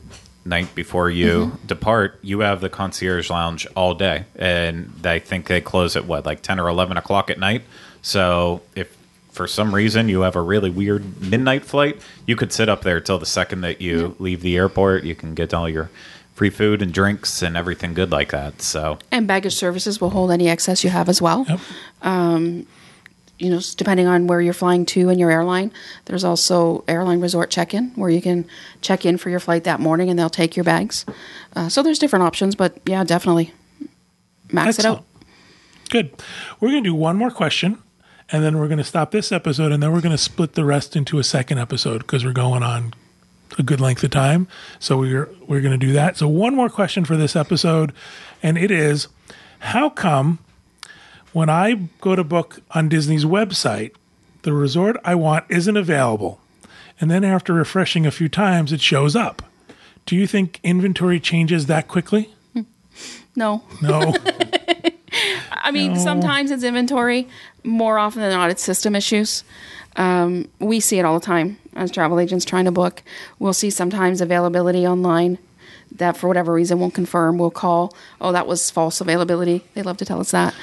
night 0.46 0.74
before 0.74 1.10
you 1.10 1.58
depart, 1.66 2.18
you 2.22 2.40
have 2.40 2.62
the 2.62 2.70
concierge 2.70 3.28
lounge 3.28 3.66
all 3.76 3.92
day, 3.92 4.24
and 4.36 4.90
I 5.04 5.18
think 5.18 5.48
they 5.48 5.60
close 5.60 5.96
at 5.96 6.06
what 6.06 6.24
like 6.24 6.40
ten 6.40 6.58
or 6.58 6.66
eleven 6.66 6.96
o'clock 6.96 7.28
at 7.28 7.38
night. 7.38 7.64
So 8.00 8.62
if 8.74 8.96
for 9.30 9.46
some 9.46 9.74
reason 9.74 10.08
you 10.08 10.22
have 10.22 10.36
a 10.36 10.40
really 10.40 10.70
weird 10.70 11.20
midnight 11.20 11.66
flight, 11.66 12.00
you 12.26 12.36
could 12.36 12.54
sit 12.54 12.70
up 12.70 12.80
there 12.84 13.02
till 13.02 13.18
the 13.18 13.26
second 13.26 13.60
that 13.60 13.82
you 13.82 14.16
leave 14.18 14.40
the 14.40 14.56
airport. 14.56 15.04
You 15.04 15.14
can 15.14 15.34
get 15.34 15.52
all 15.52 15.68
your 15.68 15.90
free 16.40 16.48
food 16.48 16.81
and 16.81 16.94
drinks 16.94 17.42
and 17.42 17.55
everything 17.55 17.92
good 17.92 18.11
like 18.11 18.31
that. 18.31 18.62
So 18.62 18.98
And 19.12 19.26
baggage 19.26 19.55
services 19.55 20.00
will 20.00 20.09
hold 20.09 20.31
any 20.31 20.48
excess 20.48 20.83
you 20.83 20.88
have 20.88 21.11
as 21.11 21.20
well. 21.20 21.44
Yep. 21.46 21.61
Um, 22.00 22.66
you 23.38 23.50
know, 23.50 23.61
depending 23.76 24.07
on 24.07 24.26
where 24.26 24.40
you're 24.40 24.55
flying 24.55 24.87
to 24.87 25.11
and 25.11 25.20
your 25.20 25.31
airline, 25.31 25.70
there's 26.07 26.24
also 26.24 26.83
airline 26.88 27.20
resort 27.20 27.50
check-in 27.50 27.90
where 27.90 28.09
you 28.09 28.22
can 28.22 28.46
check 28.81 29.05
in 29.05 29.18
for 29.18 29.29
your 29.29 29.38
flight 29.38 29.64
that 29.64 29.81
morning 29.81 30.09
and 30.09 30.18
they'll 30.18 30.31
take 30.31 30.57
your 30.57 30.64
bags. 30.64 31.05
Uh, 31.55 31.68
so 31.68 31.83
there's 31.83 31.98
different 31.98 32.22
options, 32.22 32.55
but 32.55 32.79
yeah, 32.87 33.05
definitely 33.05 33.53
max 34.50 34.79
it 34.79 34.87
out. 34.87 35.05
Good. 35.90 36.11
We're 36.59 36.70
going 36.70 36.85
to 36.85 36.88
do 36.88 36.94
one 36.94 37.18
more 37.18 37.31
question, 37.31 37.83
and 38.33 38.42
then 38.42 38.57
we're 38.57 38.68
going 38.68 38.79
to 38.79 38.85
stop 38.85 39.11
this 39.11 39.31
episode, 39.31 39.72
and 39.72 39.83
then 39.83 39.92
we're 39.92 40.00
going 40.00 40.16
to 40.16 40.18
split 40.18 40.55
the 40.55 40.64
rest 40.64 40.96
into 40.96 41.18
a 41.18 41.24
second 41.24 41.59
episode 41.59 41.98
because 41.98 42.24
we're 42.24 42.33
going 42.33 42.62
on 42.62 42.94
a 43.58 43.62
good 43.62 43.80
length 43.80 44.02
of 44.04 44.10
time. 44.10 44.48
So 44.78 44.98
we're 44.98 45.28
we're 45.46 45.60
going 45.60 45.78
to 45.78 45.86
do 45.86 45.92
that. 45.92 46.16
So 46.16 46.28
one 46.28 46.54
more 46.54 46.68
question 46.68 47.04
for 47.04 47.16
this 47.16 47.36
episode, 47.36 47.92
and 48.42 48.56
it 48.56 48.70
is, 48.70 49.08
how 49.60 49.90
come 49.90 50.38
when 51.32 51.48
I 51.48 51.88
go 52.00 52.16
to 52.16 52.24
book 52.24 52.60
on 52.72 52.88
Disney's 52.88 53.24
website, 53.24 53.92
the 54.42 54.52
resort 54.52 54.96
I 55.04 55.14
want 55.14 55.44
isn't 55.48 55.76
available, 55.76 56.40
and 57.00 57.10
then 57.10 57.24
after 57.24 57.52
refreshing 57.54 58.06
a 58.06 58.10
few 58.10 58.28
times, 58.28 58.72
it 58.72 58.80
shows 58.80 59.14
up? 59.14 59.42
Do 60.06 60.16
you 60.16 60.26
think 60.26 60.58
inventory 60.62 61.20
changes 61.20 61.66
that 61.66 61.88
quickly? 61.88 62.30
No, 63.36 63.62
No. 63.80 64.14
I 65.52 65.72
mean 65.72 65.96
sometimes 65.96 66.50
it's 66.50 66.64
inventory. 66.64 67.28
More 67.64 67.98
often 67.98 68.22
than 68.22 68.30
not, 68.30 68.50
it's 68.50 68.62
system 68.62 68.96
issues. 68.96 69.44
Um, 69.96 70.48
we 70.59 70.81
see 70.81 70.98
it 70.98 71.05
all 71.05 71.18
the 71.18 71.24
time 71.24 71.59
as 71.74 71.90
travel 71.90 72.20
agents 72.20 72.44
trying 72.44 72.64
to 72.66 72.70
book. 72.70 73.03
We'll 73.38 73.53
see 73.53 73.70
sometimes 73.70 74.20
availability 74.20 74.87
online 74.87 75.38
that 75.96 76.16
for 76.16 76.29
whatever 76.29 76.53
reason 76.53 76.79
won't 76.79 76.94
confirm. 76.94 77.37
We'll 77.38 77.50
call, 77.50 77.94
oh, 78.20 78.33
that 78.33 78.46
was 78.46 78.70
false 78.70 79.00
availability. 79.00 79.64
They 79.74 79.83
love 79.83 79.96
to 79.98 80.05
tell 80.05 80.20
us 80.20 80.31
that. 80.31 80.55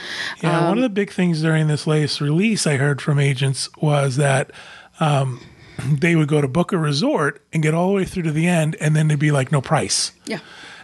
Yeah, 0.42 0.60
Um, 0.60 0.68
one 0.70 0.78
of 0.78 0.84
the 0.84 0.90
big 0.90 1.12
things 1.12 1.42
during 1.42 1.68
this 1.68 1.86
latest 1.86 2.22
release 2.22 2.66
I 2.66 2.78
heard 2.78 3.02
from 3.02 3.20
agents 3.20 3.70
was 3.82 4.16
that 4.16 4.52
um, 5.00 5.42
they 5.86 6.16
would 6.16 6.30
go 6.30 6.40
to 6.42 6.48
book 6.48 6.72
a 6.72 6.78
resort 6.78 7.42
and 7.52 7.62
get 7.62 7.74
all 7.74 7.90
the 7.90 7.96
way 7.96 8.06
through 8.06 8.24
to 8.24 8.32
the 8.32 8.48
end, 8.48 8.78
and 8.80 8.96
then 8.96 9.10
they'd 9.10 9.20
be 9.20 9.32
like, 9.32 9.52
no 9.52 9.60
price. 9.62 10.14
Yeah. 10.26 10.40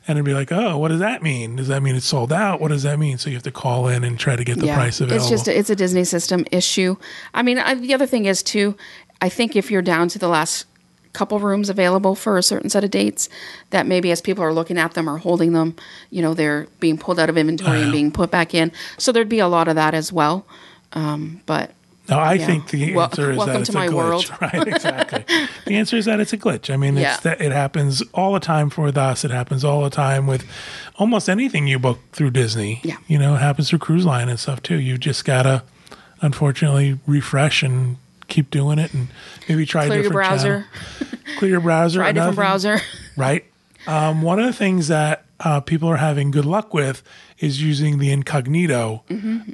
And 0.07 0.17
it'd 0.17 0.25
be 0.25 0.33
like, 0.33 0.51
oh, 0.51 0.77
what 0.77 0.89
does 0.89 0.99
that 0.99 1.23
mean? 1.23 1.55
Does 1.55 1.69
that 1.69 1.81
mean 1.81 1.95
it's 1.95 2.05
sold 2.05 2.33
out? 2.33 2.59
What 2.59 2.69
does 2.69 2.83
that 2.83 2.99
mean? 2.99 3.17
So 3.17 3.29
you 3.29 3.37
have 3.37 3.43
to 3.43 3.51
call 3.51 3.87
in 3.87 4.03
and 4.03 4.19
try 4.19 4.35
to 4.35 4.43
get 4.43 4.59
the 4.59 4.67
price 4.67 4.99
available. 4.99 5.23
It's 5.23 5.29
just 5.29 5.47
it's 5.47 5.69
a 5.69 5.75
Disney 5.75 6.03
system 6.03 6.45
issue. 6.51 6.97
I 7.33 7.41
mean, 7.41 7.57
I, 7.57 7.75
the 7.75 7.93
other 7.93 8.05
thing 8.05 8.25
is 8.25 8.43
too. 8.43 8.75
I 9.21 9.29
think 9.29 9.55
if 9.55 9.71
you're 9.71 9.81
down 9.81 10.09
to 10.09 10.19
the 10.19 10.27
last 10.27 10.65
couple 11.13 11.39
rooms 11.39 11.69
available 11.69 12.15
for 12.15 12.37
a 12.37 12.43
certain 12.43 12.69
set 12.69 12.83
of 12.83 12.91
dates, 12.91 13.29
that 13.69 13.85
maybe 13.87 14.11
as 14.11 14.19
people 14.19 14.43
are 14.43 14.51
looking 14.51 14.77
at 14.77 14.93
them 14.93 15.09
or 15.09 15.19
holding 15.19 15.53
them, 15.53 15.75
you 16.09 16.21
know, 16.21 16.33
they're 16.33 16.67
being 16.79 16.97
pulled 16.97 17.19
out 17.19 17.29
of 17.29 17.37
inventory 17.37 17.81
and 17.83 17.91
being 17.91 18.11
put 18.11 18.31
back 18.31 18.53
in. 18.53 18.71
So 18.97 19.11
there'd 19.11 19.29
be 19.29 19.39
a 19.39 19.47
lot 19.47 19.67
of 19.67 19.75
that 19.75 19.93
as 19.93 20.11
well. 20.11 20.45
Um, 20.91 21.41
but 21.45 21.71
no, 22.09 22.19
I 22.19 22.33
yeah. 22.33 22.45
think 22.45 22.69
the 22.69 22.93
answer 22.95 23.31
is 23.31 23.37
that 23.45 23.61
it's 23.61 23.69
a 23.69 23.73
glitch. 23.73 23.93
world. 23.93 24.31
Right, 24.41 24.67
exactly. 24.67 25.23
the 25.65 25.75
answer 25.75 25.95
is 25.97 26.05
that 26.05 26.19
it's 26.19 26.33
a 26.33 26.37
glitch. 26.37 26.73
I 26.73 26.77
mean, 26.77 26.97
it's 26.97 27.01
Yeah. 27.03 27.17
that 27.23 27.41
it 27.41 27.51
happens 27.51 28.01
all 28.13 28.33
the 28.33 28.39
time 28.41 28.69
for 28.69 28.87
us. 28.87 29.23
It 29.23 29.31
happens 29.31 29.63
all 29.63 29.83
the 29.83 29.89
time 29.89 30.27
with 30.27 30.45
almost 30.95 31.29
anything 31.29 31.67
you 31.67 31.79
book 31.79 31.99
through 32.11 32.31
Disney. 32.31 32.81
Yeah. 32.83 32.97
You 33.07 33.17
know, 33.19 33.35
it 33.35 33.39
happens 33.39 33.69
through 33.69 33.79
cruise 33.79 34.05
line 34.05 34.27
and 34.29 34.39
stuff 34.39 34.61
too. 34.61 34.75
You 34.79 34.97
just 34.97 35.23
gotta, 35.23 35.63
unfortunately, 36.21 36.99
refresh 37.07 37.63
and 37.63 37.97
keep 38.27 38.49
doing 38.51 38.79
it, 38.79 38.93
and 38.93 39.07
maybe 39.47 39.65
try 39.65 39.85
clear 39.85 39.99
a 39.99 40.03
your 40.03 40.11
different 40.11 40.29
browser, 40.29 40.65
channel. 40.99 41.17
Clear 41.37 41.51
your 41.51 41.59
browser. 41.61 41.99
try 41.99 42.09
a 42.09 42.13
different 42.13 42.35
browser. 42.35 42.79
right? 43.17 43.45
Um, 43.87 44.21
one 44.21 44.39
of 44.39 44.45
the 44.45 44.53
things 44.53 44.87
that 44.87 45.25
uh, 45.41 45.59
people 45.59 45.89
are 45.89 45.97
having 45.97 46.31
good 46.31 46.45
luck 46.45 46.73
with 46.73 47.03
is 47.39 47.61
using 47.61 47.99
the 47.99 48.11
incognito 48.11 49.03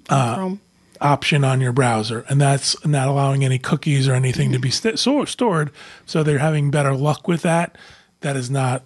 Chrome. 0.07 0.61
Option 1.01 1.43
on 1.43 1.61
your 1.61 1.71
browser, 1.71 2.25
and 2.29 2.39
that's 2.41 2.85
not 2.85 3.07
allowing 3.07 3.43
any 3.45 3.57
cookies 3.59 4.07
or 4.07 4.13
anything 4.13 4.51
to 4.51 4.59
be 4.59 4.69
st- 4.69 4.99
so 4.99 5.23
stored. 5.25 5.71
So 6.05 6.23
they're 6.23 6.39
having 6.39 6.71
better 6.71 6.93
luck 6.95 7.27
with 7.27 7.41
that. 7.43 7.77
That 8.21 8.35
is 8.35 8.49
not, 8.49 8.83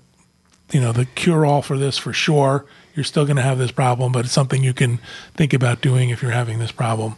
you 0.71 0.79
know, 0.79 0.91
the 0.91 1.05
cure 1.05 1.45
all 1.45 1.61
for 1.61 1.77
this 1.77 1.97
for 1.97 2.13
sure. 2.13 2.65
You're 2.95 3.03
still 3.03 3.25
going 3.25 3.37
to 3.37 3.41
have 3.41 3.57
this 3.57 3.71
problem, 3.71 4.11
but 4.11 4.25
it's 4.25 4.33
something 4.33 4.63
you 4.63 4.73
can 4.75 4.99
think 5.33 5.51
about 5.53 5.81
doing 5.81 6.11
if 6.11 6.21
you're 6.21 6.29
having 6.29 6.59
this 6.59 6.71
problem. 6.71 7.15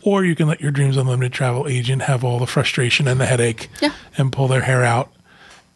Or 0.00 0.24
you 0.24 0.34
can 0.34 0.48
let 0.48 0.62
your 0.62 0.70
Dreams 0.70 0.96
Unlimited 0.96 1.34
travel 1.34 1.68
agent 1.68 2.00
have 2.02 2.24
all 2.24 2.38
the 2.38 2.46
frustration 2.46 3.06
and 3.06 3.20
the 3.20 3.26
headache 3.26 3.68
Yeah. 3.82 3.92
and 4.16 4.32
pull 4.32 4.48
their 4.48 4.62
hair 4.62 4.82
out 4.84 5.12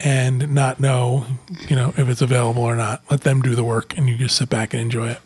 and 0.00 0.54
not 0.54 0.80
know, 0.80 1.26
you 1.68 1.76
know, 1.76 1.92
if 1.98 2.08
it's 2.08 2.22
available 2.22 2.62
or 2.62 2.76
not. 2.76 3.02
Let 3.10 3.20
them 3.20 3.42
do 3.42 3.54
the 3.54 3.62
work 3.62 3.96
and 3.98 4.08
you 4.08 4.16
just 4.16 4.36
sit 4.36 4.48
back 4.48 4.72
and 4.72 4.80
enjoy 4.80 5.10
it. 5.10 5.20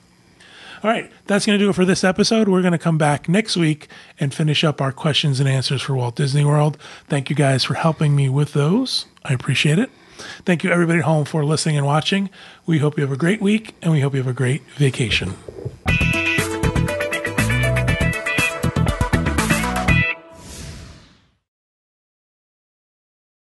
All 0.86 0.92
right, 0.92 1.10
that's 1.26 1.44
going 1.44 1.58
to 1.58 1.64
do 1.64 1.68
it 1.68 1.72
for 1.72 1.84
this 1.84 2.04
episode. 2.04 2.46
We're 2.46 2.60
going 2.60 2.70
to 2.70 2.78
come 2.78 2.96
back 2.96 3.28
next 3.28 3.56
week 3.56 3.88
and 4.20 4.32
finish 4.32 4.62
up 4.62 4.80
our 4.80 4.92
questions 4.92 5.40
and 5.40 5.48
answers 5.48 5.82
for 5.82 5.96
Walt 5.96 6.14
Disney 6.14 6.44
World. 6.44 6.78
Thank 7.08 7.28
you 7.28 7.34
guys 7.34 7.64
for 7.64 7.74
helping 7.74 8.14
me 8.14 8.28
with 8.28 8.52
those. 8.52 9.06
I 9.24 9.32
appreciate 9.32 9.80
it. 9.80 9.90
Thank 10.44 10.62
you, 10.62 10.70
everybody 10.70 11.00
at 11.00 11.04
home, 11.04 11.24
for 11.24 11.44
listening 11.44 11.76
and 11.76 11.84
watching. 11.84 12.30
We 12.66 12.78
hope 12.78 12.96
you 12.96 13.02
have 13.02 13.10
a 13.10 13.16
great 13.16 13.42
week 13.42 13.74
and 13.82 13.90
we 13.90 14.00
hope 14.00 14.14
you 14.14 14.20
have 14.20 14.28
a 14.28 14.32
great 14.32 14.62
vacation. 14.76 15.34